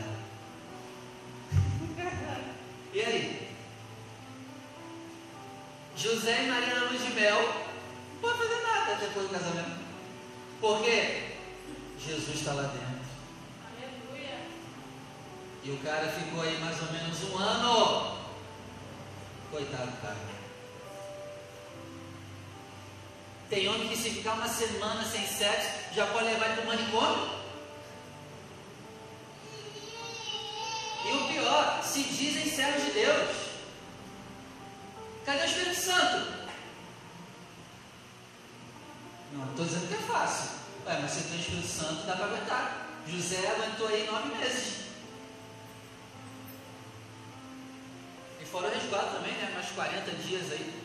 e 2.92 3.00
aí? 3.00 3.48
José 5.96 6.44
e 6.44 6.48
Maria 6.48 6.74
na 6.74 6.90
luz 6.90 7.02
de 7.02 7.12
mel 7.14 7.40
não 7.40 8.20
pode 8.20 8.38
fazer 8.38 8.62
nada 8.62 8.94
depois 8.96 9.26
do 9.26 9.32
casamento. 9.32 9.80
Por 10.60 10.82
quê? 10.84 11.25
Jesus 12.06 12.36
está 12.36 12.52
lá 12.52 12.62
dentro. 12.62 13.06
E 15.64 15.70
o 15.72 15.78
cara 15.78 16.06
ficou 16.12 16.42
aí 16.42 16.56
mais 16.60 16.80
ou 16.80 16.92
menos 16.92 17.24
um 17.24 17.38
ano. 17.38 18.18
Coitado 19.50 19.90
do 19.90 20.00
cara. 20.00 20.16
Tem 23.50 23.68
homem 23.68 23.88
que 23.88 23.96
se 23.96 24.10
ficar 24.10 24.34
uma 24.34 24.48
semana 24.48 25.04
sem 25.04 25.26
sexo, 25.26 25.94
já 25.94 26.06
pode 26.06 26.26
levar 26.26 26.54
para 26.54 26.62
o 26.62 26.66
manicômio. 26.66 27.30
E 31.04 31.12
o 31.12 31.28
pior, 31.28 31.82
se 31.82 32.04
dizem 32.04 32.46
servos 32.46 32.84
de 32.84 32.90
Deus. 32.92 33.36
Cadê 35.24 35.42
o 35.42 35.46
Espírito 35.46 35.80
Santo? 35.80 36.35
Ué, 40.86 40.98
mas 41.02 41.10
se 41.10 41.24
tem 41.24 41.36
o 41.36 41.40
Espírito 41.40 41.66
Santo, 41.66 42.06
dá 42.06 42.14
para 42.14 42.26
aguentar. 42.26 42.86
José 43.06 43.46
aguentou 43.48 43.88
aí 43.88 44.06
nove 44.06 44.34
meses. 44.36 44.86
fora 48.56 48.68
o 48.68 48.74
resguardo 48.74 49.16
também, 49.16 49.32
né? 49.32 49.50
Mais 49.54 49.68
40 49.70 50.10
dias 50.22 50.52
aí. 50.52 50.82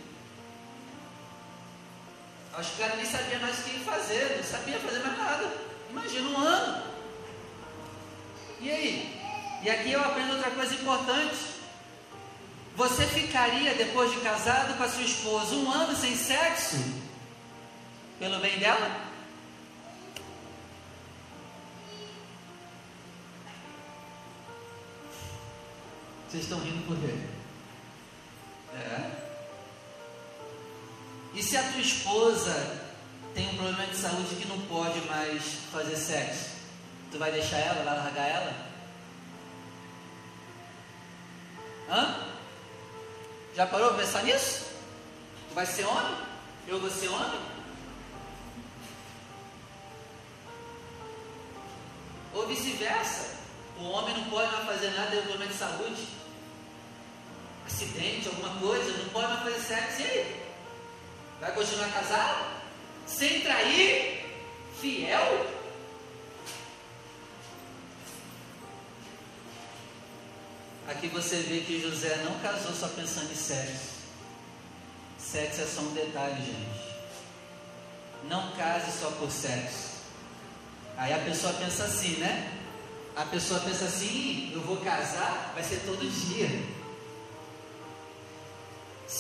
Acho 2.54 2.70
que 2.72 2.76
o 2.76 2.80
cara 2.80 2.96
nem 2.98 3.06
sabia 3.06 3.40
mais 3.40 3.60
o 3.60 3.64
que 3.64 3.80
fazer, 3.80 4.38
não 4.38 4.44
sabia 4.44 4.80
fazer 4.80 5.00
mais 5.00 5.18
nada. 5.18 5.54
Imagina 5.90 6.30
um 6.30 6.38
ano. 6.38 6.84
E 8.60 8.70
aí? 8.70 9.22
E 9.64 9.70
aqui 9.70 9.92
eu 9.92 10.02
aprendo 10.02 10.34
outra 10.34 10.52
coisa 10.52 10.74
importante. 10.74 11.52
Você 12.76 13.06
ficaria, 13.06 13.74
depois 13.76 14.12
de 14.12 14.20
casado 14.20 14.78
com 14.78 14.84
a 14.84 14.90
sua 14.90 15.04
esposa, 15.04 15.56
um 15.56 15.72
ano 15.72 15.96
sem 15.96 16.16
sexo? 16.16 16.78
Pelo 18.20 18.40
bem 18.40 18.60
dela? 18.60 19.11
Vocês 26.32 26.44
estão 26.44 26.60
rindo 26.60 26.88
por 26.88 26.98
quê? 26.98 27.14
É. 28.74 29.12
E 31.34 31.44
se 31.44 31.58
a 31.58 31.72
tua 31.74 31.82
esposa 31.82 32.80
tem 33.36 33.50
um 33.50 33.58
problema 33.58 33.86
de 33.88 33.98
saúde 33.98 34.36
que 34.36 34.48
não 34.48 34.62
pode 34.62 35.02
mais 35.10 35.44
fazer 35.74 35.98
sexo? 35.98 36.52
Tu 37.12 37.20
vai 37.20 37.34
deixar 37.34 37.58
ela, 37.58 37.84
vai 37.84 37.98
largar 37.98 38.30
ela? 38.30 38.56
Hã? 41.90 42.28
Já 43.54 43.68
parou 43.68 43.90
para 43.90 43.98
pensar 43.98 44.24
nisso? 44.24 44.68
Tu 45.50 45.54
vai 45.54 45.66
ser 45.66 45.84
homem? 45.84 46.16
Eu 46.66 46.80
vou 46.80 46.90
ser 46.90 47.10
homem? 47.10 47.42
Ou 52.34 52.48
vice-versa. 52.48 53.36
O 53.78 53.84
homem 53.90 54.16
não 54.16 54.30
pode 54.30 54.50
mais 54.50 54.66
fazer 54.66 54.92
nada, 54.92 55.12
tem 55.12 55.20
um 55.20 55.24
problema 55.24 55.52
de 55.52 55.58
saúde 55.58 56.21
acidente, 57.72 58.28
alguma 58.28 58.60
coisa, 58.60 58.98
não 58.98 59.10
pode 59.10 59.44
fazer 59.44 59.60
sexo, 59.60 60.02
e 60.02 60.04
aí? 60.04 60.46
Vai 61.40 61.54
continuar 61.54 61.92
casado? 61.92 62.46
Sem 63.08 63.42
trair? 63.42 64.26
Fiel? 64.80 65.62
Aqui 70.88 71.08
você 71.08 71.38
vê 71.38 71.62
que 71.62 71.82
José 71.82 72.18
não 72.24 72.38
casou 72.40 72.74
só 72.74 72.88
pensando 72.90 73.32
em 73.32 73.36
sexo. 73.36 73.92
Sexo 75.18 75.62
é 75.62 75.66
só 75.66 75.82
um 75.82 75.94
detalhe, 75.94 76.36
gente. 76.44 76.92
Não 78.28 78.52
case 78.52 79.00
só 79.00 79.10
por 79.12 79.32
sexo. 79.32 79.92
Aí 80.98 81.14
a 81.14 81.20
pessoa 81.20 81.54
pensa 81.54 81.86
assim, 81.86 82.18
né? 82.18 82.52
A 83.16 83.26
pessoa 83.26 83.60
pensa 83.62 83.86
assim: 83.86 84.52
eu 84.54 84.62
vou 84.62 84.78
casar, 84.78 85.52
vai 85.54 85.64
ser 85.64 85.82
todo 85.86 86.10
dia. 86.28 86.81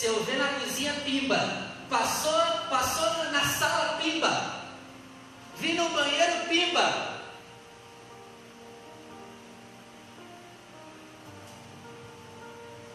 Se 0.01 0.07
eu 0.07 0.23
ver 0.23 0.39
na 0.39 0.47
cozinha, 0.59 0.95
pimba. 1.05 1.37
Passou, 1.87 2.33
passou 2.71 3.31
na 3.31 3.45
sala, 3.45 3.99
pimba. 4.01 4.63
Vi 5.59 5.73
no 5.73 5.89
banheiro, 5.89 6.47
pimba. 6.49 7.19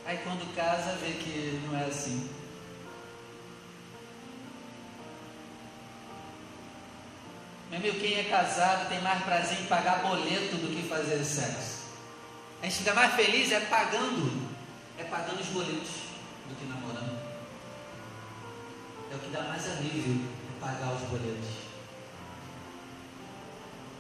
Aí 0.04 0.18
quando 0.24 0.52
casa, 0.56 0.96
vê 1.00 1.12
que 1.12 1.62
não 1.68 1.78
é 1.78 1.84
assim. 1.84 2.28
Meu 7.70 7.78
amigo, 7.78 8.00
quem 8.00 8.18
é 8.18 8.24
casado 8.24 8.88
tem 8.88 9.00
mais 9.00 9.22
prazer 9.22 9.60
em 9.60 9.66
pagar 9.66 10.02
boleto 10.02 10.56
do 10.56 10.74
que 10.74 10.88
fazer 10.88 11.22
sexo. 11.22 11.84
A 12.60 12.64
gente 12.64 12.78
fica 12.78 12.94
mais 12.94 13.14
feliz 13.14 13.52
é 13.52 13.60
pagando, 13.60 14.50
é 14.98 15.04
pagando 15.04 15.40
os 15.40 15.46
boletos 15.46 16.05
do 16.48 16.54
que 16.54 16.64
namorando. 16.66 17.18
É 19.10 19.14
o 19.14 19.18
que 19.18 19.30
dá 19.30 19.42
mais 19.42 19.68
alívio 19.70 20.28
é 20.50 20.60
pagar 20.60 20.94
os 20.94 21.02
boletos. 21.02 21.66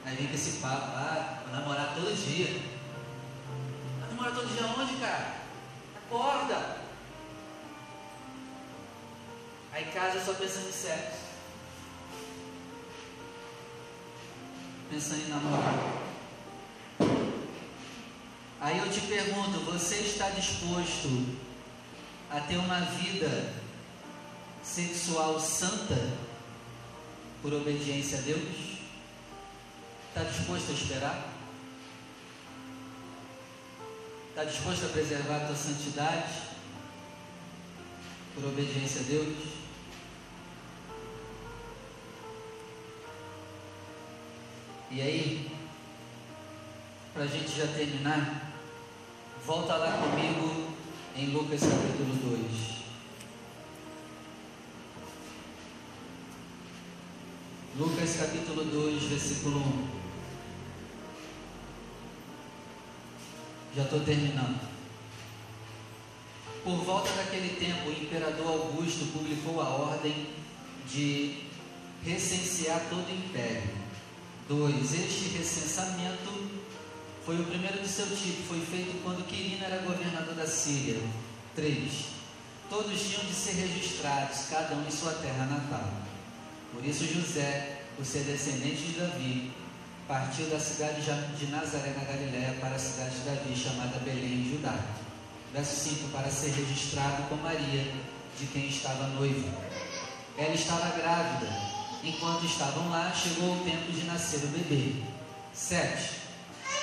Aí 0.04 0.16
vem 0.16 0.28
com 0.28 0.34
esse 0.34 0.58
papo, 0.58 0.86
ah, 0.94 1.42
vou 1.44 1.52
namorar 1.52 1.94
todo 1.94 2.14
dia. 2.14 2.60
Vai 4.00 4.08
namorar 4.10 4.34
todo 4.34 4.54
dia 4.54 4.66
onde, 4.66 5.00
cara? 5.00 5.34
Acorda! 5.96 6.76
Aí 9.72 9.84
casa 9.86 10.24
só 10.24 10.34
pensando 10.34 10.68
em 10.68 10.72
sexo. 10.72 11.26
Pensando 14.88 15.22
em 15.22 15.28
namorar. 15.28 16.06
Aí 18.60 18.78
eu 18.78 18.90
te 18.90 19.00
pergunto, 19.00 19.60
você 19.60 19.96
está 19.96 20.30
disposto 20.30 21.36
a 22.30 22.40
ter 22.40 22.56
uma 22.56 22.80
vida 22.80 23.52
sexual 24.62 25.38
santa 25.38 25.96
por 27.42 27.52
obediência 27.52 28.18
a 28.18 28.22
Deus? 28.22 28.78
Está 30.08 30.24
disposto 30.24 30.70
a 30.70 30.74
esperar? 30.74 31.32
Está 34.30 34.44
disposto 34.44 34.86
a 34.86 34.88
preservar 34.88 35.36
a 35.36 35.46
tua 35.46 35.56
santidade 35.56 36.32
por 38.34 38.44
obediência 38.44 39.00
a 39.00 39.04
Deus? 39.04 39.56
E 44.90 45.00
aí, 45.00 45.50
para 47.12 47.24
a 47.24 47.26
gente 47.26 47.50
já 47.50 47.66
terminar, 47.66 48.52
volta 49.44 49.76
lá 49.76 49.92
comigo 49.98 50.65
em 51.18 51.30
Lucas 51.30 51.62
capítulo 51.62 52.14
2. 52.14 52.76
Lucas 57.78 58.16
capítulo 58.16 58.64
2, 58.64 59.02
versículo 59.04 59.58
1. 59.60 59.88
Já 63.76 63.82
estou 63.84 64.00
terminando. 64.00 64.60
Por 66.62 66.84
volta 66.84 67.10
daquele 67.12 67.56
tempo, 67.56 67.88
o 67.88 67.92
imperador 67.92 68.48
Augusto 68.48 69.10
publicou 69.12 69.62
a 69.62 69.68
ordem 69.68 70.26
de 70.90 71.44
recensear 72.04 72.80
todo 72.90 73.08
o 73.08 73.14
império. 73.14 73.70
2. 74.48 74.92
Este 74.92 75.38
recensamento 75.38 76.65
foi 77.26 77.40
o 77.40 77.44
primeiro 77.44 77.80
do 77.80 77.88
seu 77.88 78.06
tipo, 78.06 78.44
foi 78.46 78.60
feito 78.60 79.02
quando 79.02 79.26
Quirino 79.26 79.64
era 79.64 79.82
governador 79.82 80.36
da 80.36 80.46
Síria. 80.46 81.00
3. 81.56 81.92
Todos 82.70 83.00
tinham 83.00 83.24
de 83.24 83.34
ser 83.34 83.54
registrados, 83.54 84.46
cada 84.48 84.76
um 84.76 84.86
em 84.86 84.90
sua 84.92 85.12
terra 85.14 85.44
natal. 85.46 85.90
Por 86.72 86.84
isso 86.84 87.04
José, 87.04 87.82
por 87.96 88.06
ser 88.06 88.20
descendente 88.20 88.80
de 88.82 89.00
Davi, 89.00 89.50
partiu 90.06 90.46
da 90.46 90.60
cidade 90.60 91.00
de 91.02 91.46
Nazaré 91.46 91.94
na 91.98 92.04
Galiléia 92.04 92.58
para 92.60 92.76
a 92.76 92.78
cidade 92.78 93.16
de 93.16 93.24
Davi, 93.24 93.56
chamada 93.56 93.98
Belém, 94.04 94.42
em 94.42 94.50
Judá. 94.50 94.78
Verso 95.52 95.88
5: 95.88 96.08
Para 96.10 96.30
ser 96.30 96.50
registrado 96.50 97.24
com 97.24 97.34
Maria, 97.36 97.92
de 98.38 98.46
quem 98.52 98.68
estava 98.68 99.08
noivo. 99.08 99.50
Ela 100.38 100.54
estava 100.54 100.96
grávida. 100.96 101.50
Enquanto 102.04 102.46
estavam 102.46 102.88
lá, 102.88 103.12
chegou 103.12 103.52
o 103.56 103.64
tempo 103.64 103.90
de 103.90 104.04
nascer 104.04 104.44
o 104.44 104.48
bebê. 104.48 105.02
7. 105.52 106.25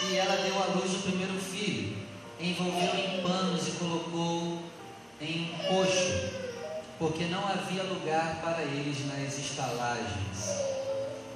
E 0.02 0.16
ela 0.16 0.36
deu 0.38 0.62
à 0.62 0.66
luz 0.76 0.96
o 0.96 1.00
primeiro 1.04 1.34
filho, 1.40 1.98
envolveu 2.40 2.96
em 2.96 3.22
panos 3.22 3.68
e 3.68 3.72
colocou 3.72 4.64
em 5.22 5.52
um 5.54 5.58
coxo, 5.68 6.34
porque 7.00 7.26
não 7.26 7.48
havia 7.48 7.84
lugar 7.84 8.42
para 8.42 8.64
eles 8.64 9.06
nas 9.08 9.38
estalagens. 9.38 10.74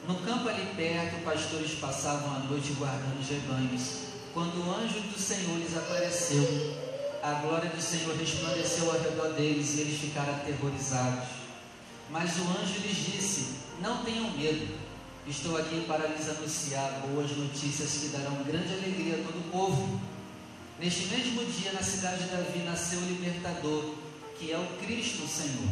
No 0.07 0.15
campo 0.15 0.49
ali 0.49 0.65
perto, 0.75 1.23
pastores 1.23 1.71
passavam 1.79 2.35
a 2.35 2.39
noite 2.39 2.73
guardando 2.73 3.19
os 3.19 3.29
rebanhos. 3.29 4.07
Quando 4.33 4.65
o 4.65 4.75
anjo 4.75 4.99
do 5.01 5.19
Senhor 5.19 5.57
lhes 5.57 5.75
apareceu, 5.75 6.77
a 7.21 7.33
glória 7.33 7.69
do 7.69 7.81
Senhor 7.81 8.15
resplandeceu 8.15 8.91
ao 8.91 8.99
redor 8.99 9.33
deles 9.33 9.75
e 9.75 9.81
eles 9.81 9.99
ficaram 9.99 10.33
aterrorizados. 10.33 11.27
Mas 12.09 12.37
o 12.37 12.43
anjo 12.43 12.79
lhes 12.79 12.95
disse: 12.95 13.55
Não 13.81 14.03
tenham 14.03 14.31
medo. 14.31 14.86
Estou 15.29 15.57
aqui 15.57 15.83
para 15.85 16.07
lhes 16.07 16.29
anunciar 16.29 17.01
boas 17.05 17.29
notícias 17.35 17.97
que 17.97 18.07
darão 18.07 18.43
grande 18.43 18.73
alegria 18.73 19.15
a 19.15 19.17
todo 19.17 19.39
o 19.39 19.51
povo. 19.51 19.99
Neste 20.79 21.07
mesmo 21.07 21.43
dia, 21.43 21.73
na 21.73 21.83
cidade 21.83 22.23
de 22.23 22.29
Davi, 22.29 22.59
nasceu 22.59 22.97
o 22.99 23.05
libertador, 23.05 23.95
que 24.39 24.53
é 24.53 24.57
o 24.57 24.65
Cristo 24.77 25.27
Senhor. 25.27 25.67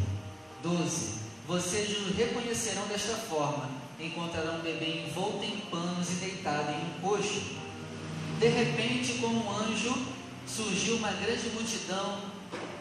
12. 0.62 1.14
Vocês 1.48 1.88
o 1.96 2.12
reconhecerão 2.12 2.86
desta 2.86 3.14
forma 3.14 3.70
encontrarão 3.98 4.56
um 4.58 4.62
bebê 4.62 5.06
envolto 5.06 5.42
em 5.42 5.56
panos 5.70 6.10
e 6.10 6.14
deitado 6.16 6.72
em 6.72 6.84
um 6.84 7.00
coxo. 7.00 7.40
De 8.38 8.48
repente, 8.48 9.14
como 9.14 9.42
um 9.42 9.56
anjo, 9.56 9.96
surgiu 10.46 10.96
uma 10.96 11.12
grande 11.12 11.48
multidão 11.54 12.20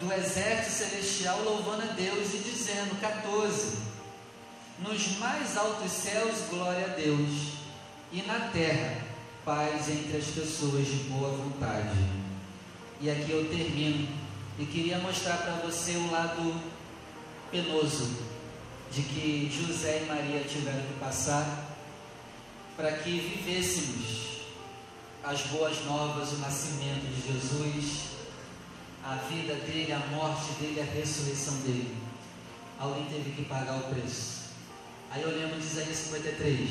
do 0.01 0.11
exército 0.11 0.89
celestial 0.89 1.41
louvando 1.41 1.83
a 1.83 1.93
Deus 1.93 2.33
e 2.33 2.39
dizendo: 2.39 2.99
14. 2.99 3.94
Nos 4.79 5.17
mais 5.19 5.55
altos 5.55 5.89
céus, 5.89 6.49
glória 6.49 6.85
a 6.85 6.89
Deus, 6.89 7.53
e 8.11 8.21
na 8.23 8.49
terra, 8.49 9.05
paz 9.45 9.89
entre 9.89 10.17
as 10.17 10.25
pessoas 10.25 10.85
de 10.85 10.97
boa 11.09 11.29
vontade. 11.29 11.97
E 12.99 13.09
aqui 13.09 13.31
eu 13.31 13.49
termino 13.49 14.05
e 14.59 14.65
queria 14.65 14.97
mostrar 14.99 15.37
para 15.37 15.53
você 15.65 15.93
o 15.93 16.11
lado 16.11 16.61
penoso 17.49 18.17
de 18.91 19.01
que 19.01 19.49
José 19.49 20.03
e 20.03 20.05
Maria 20.07 20.43
tiveram 20.43 20.81
que 20.81 20.99
passar 20.99 21.65
para 22.75 22.91
que 22.97 23.11
vivêssemos 23.11 24.43
as 25.23 25.41
boas 25.43 25.85
novas, 25.85 26.33
o 26.33 26.37
nascimento 26.39 27.05
de 27.07 27.33
Jesus, 27.33 28.09
a 29.03 29.15
vida 29.15 29.55
dele, 29.55 29.93
a 29.93 29.99
morte 29.99 30.51
dele, 30.59 30.81
a 30.81 30.93
ressurreição 30.93 31.55
dele. 31.61 31.95
Alguém 32.77 33.05
teve 33.05 33.31
que 33.31 33.45
pagar 33.45 33.77
o 33.77 33.93
preço. 33.93 34.44
Aí 35.15 35.21
eu 35.21 35.29
lembro 35.29 35.57
de 35.57 35.65
Isaías 35.65 35.95
53: 35.95 36.69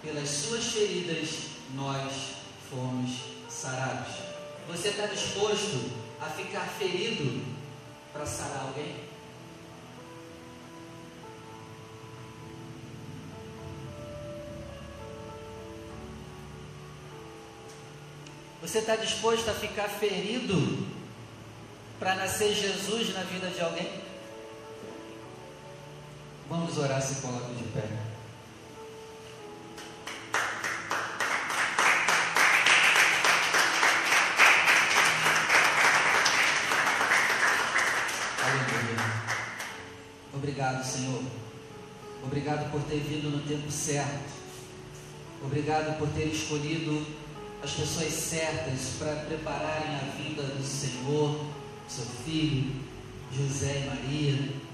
pelas 0.00 0.28
suas 0.28 0.64
feridas 0.64 1.28
nós 1.74 2.12
fomos 2.70 3.10
sarados. 3.50 4.14
Você 4.68 4.90
está 4.90 5.06
disposto 5.06 5.90
a 6.20 6.26
ficar 6.26 6.68
ferido 6.78 7.44
para 8.12 8.24
sarar 8.24 8.66
alguém? 8.68 8.94
Você 18.62 18.78
está 18.78 18.94
disposto 18.94 19.48
a 19.50 19.54
ficar 19.54 19.88
ferido 19.88 20.86
para 21.98 22.14
nascer 22.14 22.54
Jesus 22.54 23.12
na 23.12 23.24
vida 23.24 23.48
de 23.48 23.60
alguém? 23.60 24.03
Vamos 26.56 26.78
orar, 26.78 27.02
se 27.02 27.20
coloca 27.20 27.52
de 27.52 27.64
pé. 27.64 27.82
Obrigado, 40.32 40.84
Senhor. 40.84 41.24
Obrigado 42.22 42.70
por 42.70 42.82
ter 42.82 43.00
vindo 43.00 43.30
no 43.30 43.42
tempo 43.42 43.68
certo. 43.68 44.30
Obrigado 45.44 45.98
por 45.98 46.08
ter 46.10 46.28
escolhido 46.28 47.04
as 47.64 47.72
pessoas 47.72 48.12
certas 48.12 48.92
para 49.00 49.16
prepararem 49.24 49.96
a 49.96 50.16
vinda 50.16 50.44
do 50.44 50.64
Senhor, 50.64 51.46
seu 51.88 52.06
filho, 52.24 52.76
José 53.32 53.80
e 53.80 53.88
Maria. 53.88 54.73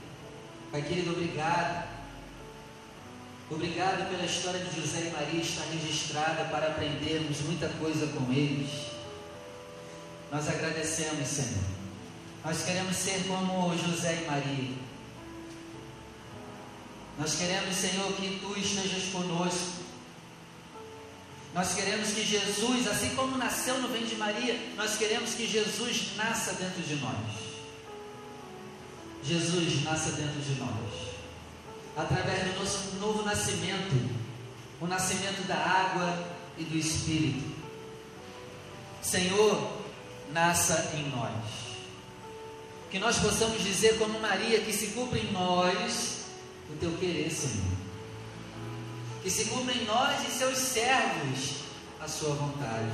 Pai 0.71 0.83
querido, 0.83 1.13
obrigado. 1.13 1.89
Obrigado 3.51 4.09
pela 4.09 4.25
história 4.25 4.61
de 4.61 4.81
José 4.81 5.09
e 5.09 5.11
Maria 5.11 5.41
estar 5.41 5.65
registrada 5.65 6.45
para 6.45 6.69
aprendermos 6.69 7.41
muita 7.41 7.69
coisa 7.71 8.07
com 8.09 8.33
eles. 8.33 8.71
Nós 10.31 10.49
agradecemos, 10.49 11.27
Senhor. 11.27 11.65
Nós 12.45 12.63
queremos 12.65 12.97
ser 12.97 13.27
como 13.27 13.77
José 13.77 14.23
e 14.23 14.27
Maria. 14.27 14.77
Nós 17.19 17.35
queremos, 17.35 17.75
Senhor, 17.75 18.13
que 18.13 18.39
Tu 18.41 18.59
estejas 18.59 19.05
conosco 19.13 19.81
nós 21.53 21.75
queremos 21.75 22.11
que 22.11 22.25
Jesus, 22.25 22.87
assim 22.87 23.11
como 23.17 23.37
nasceu 23.37 23.79
no 23.81 23.89
ventre 23.89 24.07
de 24.07 24.17
Maria, 24.17 24.57
nós 24.77 24.97
queremos 24.97 25.35
que 25.35 25.47
Jesus 25.47 26.17
nasça 26.17 26.53
dentro 26.53 26.81
de 26.83 26.95
nós. 26.97 27.50
Jesus 29.23 29.85
nasça 29.85 30.13
dentro 30.13 30.41
de 30.41 30.59
nós. 30.61 31.11
Através 31.97 32.45
do 32.45 32.59
nosso 32.59 32.97
novo 32.97 33.23
nascimento, 33.23 34.11
o 34.81 34.87
nascimento 34.87 35.47
da 35.47 35.57
água 35.57 36.33
e 36.57 36.65
do 36.65 36.77
Espírito. 36.77 37.51
Senhor, 39.03 39.71
nasça 40.33 40.93
em 40.95 41.09
nós. 41.11 41.33
Que 42.91 42.99
nós 42.99 43.19
possamos 43.19 43.63
dizer 43.63 43.99
como 43.99 44.19
Maria, 44.21 44.61
que 44.61 44.73
se 44.73 44.89
cumpra 44.89 45.19
em 45.19 45.31
nós 45.33 46.25
o 46.71 46.77
teu 46.77 46.93
querer, 46.99 47.31
Senhor 47.31 47.81
que 49.23 49.31
se 49.31 49.47
cumpra 49.47 49.75
em 49.75 49.85
nós 49.85 50.27
e 50.27 50.31
seus 50.31 50.57
servos 50.57 51.61
a 52.01 52.09
sua 52.09 52.35
vontade. 52.35 52.91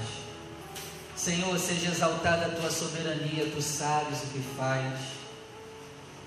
Senhor, 1.16 1.58
seja 1.58 1.90
exaltada 1.90 2.46
a 2.46 2.48
tua 2.50 2.70
soberania, 2.70 3.50
tu 3.54 3.62
sabes 3.62 4.22
o 4.22 4.26
que 4.26 4.42
faz. 4.56 4.98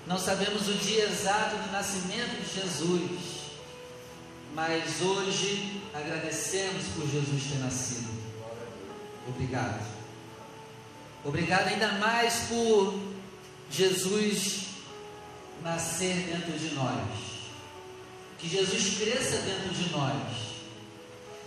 Não 0.06 0.18
sabemos 0.18 0.68
o 0.68 0.74
dia 0.74 1.04
exato 1.04 1.56
do 1.56 1.72
nascimento 1.72 2.40
de 2.42 2.60
Jesus, 2.60 3.20
mas 4.54 5.00
hoje 5.00 5.82
agradecemos 5.94 6.86
por 6.94 7.08
Jesus 7.08 7.44
ter 7.44 7.58
nascido. 7.58 8.10
Obrigado. 9.28 9.86
Obrigado 11.24 11.68
ainda 11.68 11.92
mais 11.92 12.46
por 12.48 12.98
Jesus 13.70 14.62
nascer 15.62 16.14
dentro 16.14 16.58
de 16.58 16.74
nós, 16.74 17.04
que 18.38 18.48
Jesus 18.48 18.98
cresça 18.98 19.36
dentro 19.42 19.68
de 19.68 19.90
nós, 19.90 20.50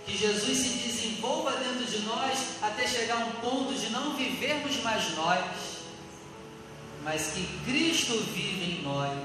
que 0.06 0.16
Jesus 0.16 0.58
se 0.58 0.70
desenvolva 0.78 1.51
dentro 1.54 1.86
de 1.86 1.99
nós 2.06 2.39
até 2.62 2.88
chegar 2.88 3.16
a 3.16 3.26
um 3.26 3.32
ponto 3.32 3.74
de 3.74 3.89
não 3.89 4.16
vivermos 4.16 4.78
mais 4.84 5.16
nós, 5.16 5.72
mas 7.04 7.34
que 7.34 7.45
Cristo 7.66 8.18
vive 8.34 8.80
em 8.80 8.84
nós, 8.84 9.18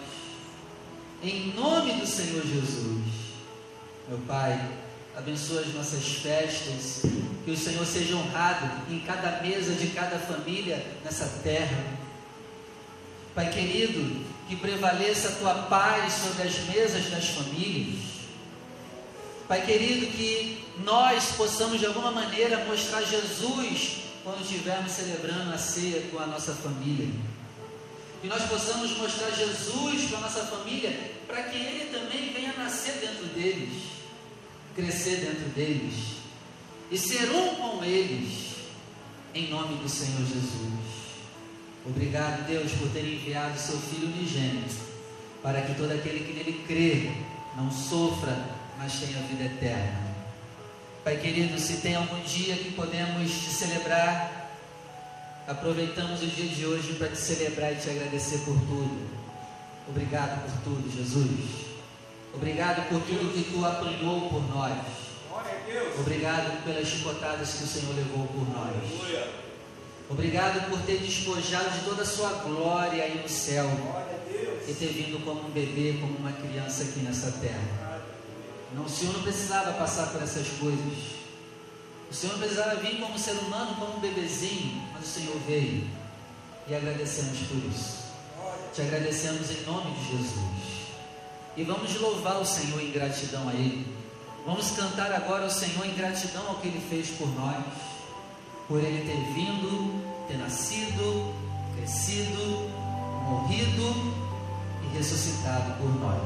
em 1.22 1.52
nome 1.54 1.92
do 1.92 2.06
Senhor 2.06 2.42
Jesus. 2.44 3.04
Meu 4.08 4.18
Pai, 4.26 4.58
abençoa 5.16 5.60
as 5.60 5.74
nossas 5.74 6.04
festas, 6.04 7.02
que 7.44 7.50
o 7.50 7.56
Senhor 7.56 7.84
seja 7.86 8.16
honrado 8.16 8.92
em 8.92 9.00
cada 9.00 9.42
mesa 9.42 9.74
de 9.74 9.88
cada 9.88 10.18
família 10.18 10.84
nessa 11.04 11.26
terra. 11.42 11.84
Pai 13.34 13.50
querido, 13.50 14.24
que 14.48 14.56
prevaleça 14.56 15.28
a 15.28 15.32
tua 15.32 15.54
paz 15.64 16.14
sobre 16.14 16.48
as 16.48 16.58
mesas 16.68 17.10
das 17.10 17.28
famílias. 17.28 18.00
Pai 19.46 19.64
querido, 19.64 20.06
que 20.06 20.64
nós 20.84 21.32
possamos 21.36 21.78
de 21.78 21.86
alguma 21.86 22.10
maneira 22.10 22.64
mostrar 22.64 23.02
Jesus 23.02 23.98
quando 24.24 24.42
estivermos 24.42 24.92
celebrando 24.92 25.52
a 25.52 25.58
ceia 25.58 26.02
com 26.10 26.18
a 26.18 26.26
nossa 26.26 26.52
família. 26.52 27.08
Que 28.20 28.26
nós 28.26 28.42
possamos 28.44 28.96
mostrar 28.96 29.30
Jesus 29.30 30.08
para 30.08 30.18
a 30.18 30.22
nossa 30.22 30.44
família, 30.46 31.12
para 31.26 31.44
que 31.44 31.56
Ele 31.56 31.90
também 31.92 32.32
venha 32.32 32.52
nascer 32.54 32.94
dentro 32.94 33.26
deles, 33.26 33.82
crescer 34.74 35.16
dentro 35.16 35.48
deles 35.50 36.18
e 36.90 36.96
ser 36.96 37.30
um 37.30 37.54
com 37.56 37.84
eles, 37.84 38.56
em 39.34 39.48
nome 39.50 39.76
do 39.76 39.88
Senhor 39.88 40.24
Jesus. 40.24 40.88
Obrigado, 41.84 42.46
Deus, 42.46 42.72
por 42.72 42.88
ter 42.90 43.04
enviado 43.04 43.58
seu 43.58 43.78
Filho 43.78 44.08
unigênito, 44.08 44.74
para 45.42 45.62
que 45.62 45.74
todo 45.74 45.92
aquele 45.92 46.20
que 46.20 46.32
nele 46.32 46.64
crê 46.66 47.10
não 47.56 47.70
sofra, 47.70 48.36
mas 48.78 49.00
tenha 49.00 49.20
vida 49.22 49.44
eterna. 49.44 50.08
Pai 51.04 51.16
querido, 51.16 51.58
se 51.58 51.78
tem 51.78 51.94
algum 51.94 52.20
dia 52.22 52.56
que 52.56 52.72
podemos 52.72 53.30
te 53.30 53.50
celebrar, 53.50 54.37
aproveitamos 55.48 56.22
o 56.22 56.26
dia 56.26 56.46
de 56.46 56.66
hoje 56.66 56.92
para 56.94 57.08
te 57.08 57.16
celebrar 57.16 57.72
e 57.72 57.76
te 57.76 57.88
agradecer 57.88 58.40
por 58.40 58.54
tudo. 58.54 59.08
Obrigado 59.88 60.42
por 60.42 60.62
tudo, 60.62 60.94
Jesus. 60.94 61.66
Obrigado 62.34 62.86
por 62.90 63.00
tudo 63.00 63.32
que 63.32 63.50
tu 63.50 63.64
apanhou 63.64 64.28
por 64.28 64.46
nós. 64.54 64.76
Obrigado 65.98 66.62
pelas 66.64 66.86
chicotadas 66.86 67.54
que 67.54 67.64
o 67.64 67.66
Senhor 67.66 67.94
levou 67.96 68.26
por 68.26 68.46
nós. 68.50 68.76
Obrigado 70.10 70.68
por 70.68 70.80
ter 70.82 70.98
despojado 70.98 71.70
de 71.70 71.84
toda 71.84 72.02
a 72.02 72.06
sua 72.06 72.30
glória 72.30 73.02
aí 73.02 73.18
no 73.22 73.28
céu. 73.28 73.70
E 74.68 74.74
ter 74.74 74.88
vindo 74.88 75.24
como 75.24 75.48
um 75.48 75.50
bebê, 75.50 75.96
como 75.98 76.14
uma 76.18 76.32
criança 76.32 76.82
aqui 76.82 77.00
nessa 77.00 77.32
terra. 77.40 78.02
Não, 78.74 78.84
o 78.84 78.88
Senhor 78.88 79.14
não 79.14 79.22
precisava 79.22 79.72
passar 79.72 80.08
por 80.08 80.22
essas 80.22 80.46
coisas. 80.60 81.18
O 82.10 82.14
Senhor 82.14 82.38
precisava 82.38 82.76
vir 82.76 82.98
como 83.00 83.18
ser 83.18 83.32
humano, 83.32 83.76
como 83.76 83.96
um 83.96 84.00
bebezinho, 84.00 84.82
mas 84.92 85.04
o 85.04 85.06
Senhor 85.06 85.36
veio. 85.46 85.86
E 86.66 86.74
agradecemos 86.74 87.38
por 87.40 87.58
isso. 87.70 87.98
Te 88.74 88.82
agradecemos 88.82 89.50
em 89.50 89.62
nome 89.64 89.92
de 89.92 90.16
Jesus. 90.16 90.88
E 91.56 91.64
vamos 91.64 92.00
louvar 92.00 92.40
o 92.40 92.46
Senhor 92.46 92.80
em 92.80 92.92
gratidão 92.92 93.48
a 93.48 93.52
Ele. 93.52 93.86
Vamos 94.46 94.70
cantar 94.70 95.12
agora 95.12 95.46
o 95.46 95.50
Senhor 95.50 95.84
em 95.86 95.94
gratidão 95.94 96.46
ao 96.48 96.56
que 96.56 96.68
Ele 96.68 96.80
fez 96.88 97.10
por 97.10 97.28
nós 97.34 97.64
por 98.68 98.84
ele 98.84 99.10
ter 99.10 99.32
vindo, 99.32 100.04
ter 100.28 100.36
nascido, 100.36 101.34
crescido, 101.74 102.68
morrido 103.24 104.14
e 104.84 104.96
ressuscitado 104.96 105.72
por 105.78 105.88
nós. 105.98 106.22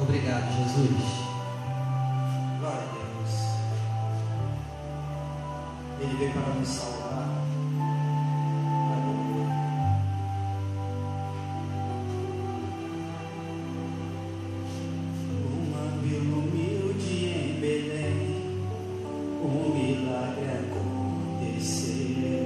Obrigado, 0.00 0.46
Jesus. 0.56 1.26
Glória 2.60 2.95
ele 5.98 6.14
veio 6.18 6.32
para 6.32 6.54
nos 6.54 6.68
salvar. 6.68 7.46
Para 8.88 8.96
morrer. 8.96 9.48
Uma 15.52 15.84
vila 16.02 16.36
humilde 16.36 17.14
em 17.26 17.60
Belém, 17.60 18.18
um 19.42 19.72
milagre 19.74 20.48
aconteceu. 21.40 22.45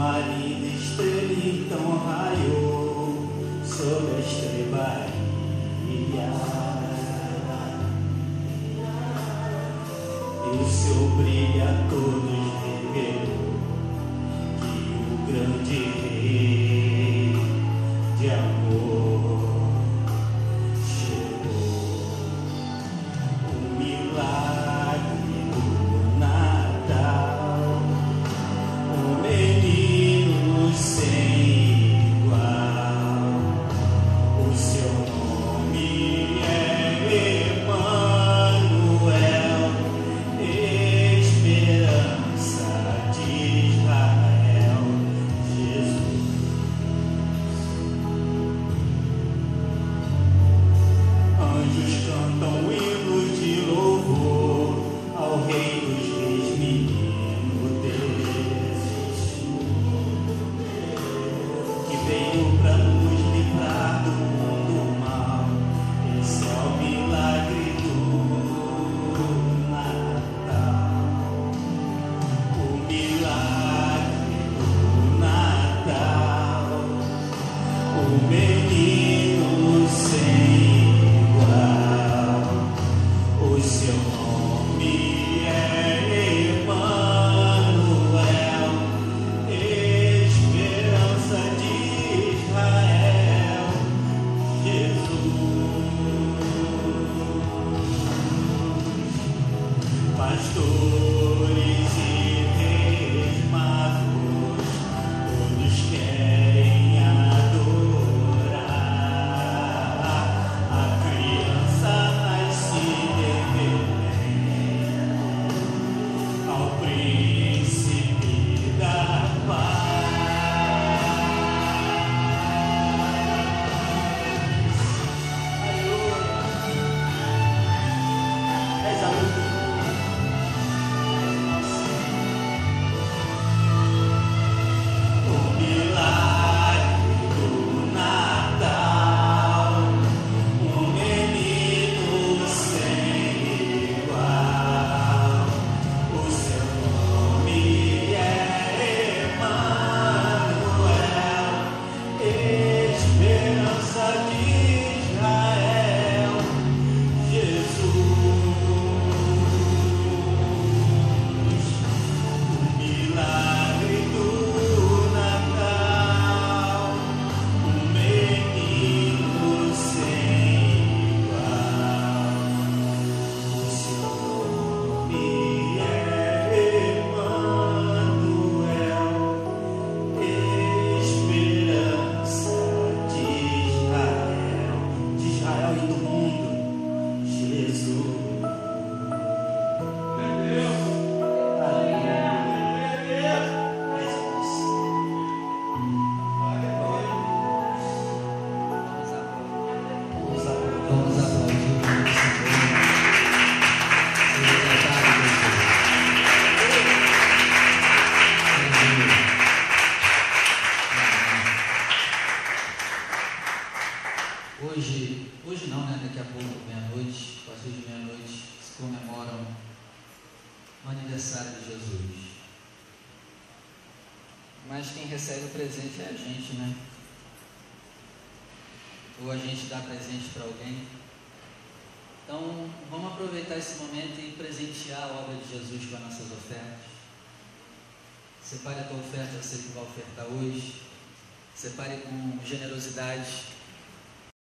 Uma 0.00 0.18
linda 0.18 0.66
estrela 0.66 1.30
então 1.30 1.98
raiou 1.98 3.28
sobre 3.62 4.16
as 4.16 4.32
trevas 4.32 5.10
e 10.46 10.56
o 10.56 10.64
seu 10.66 11.04
brilho 11.18 11.62
a 11.62 11.86
todos 11.90 12.32
revelou 12.64 13.52
que 14.62 14.72
o 14.88 15.26
grande 15.26 15.99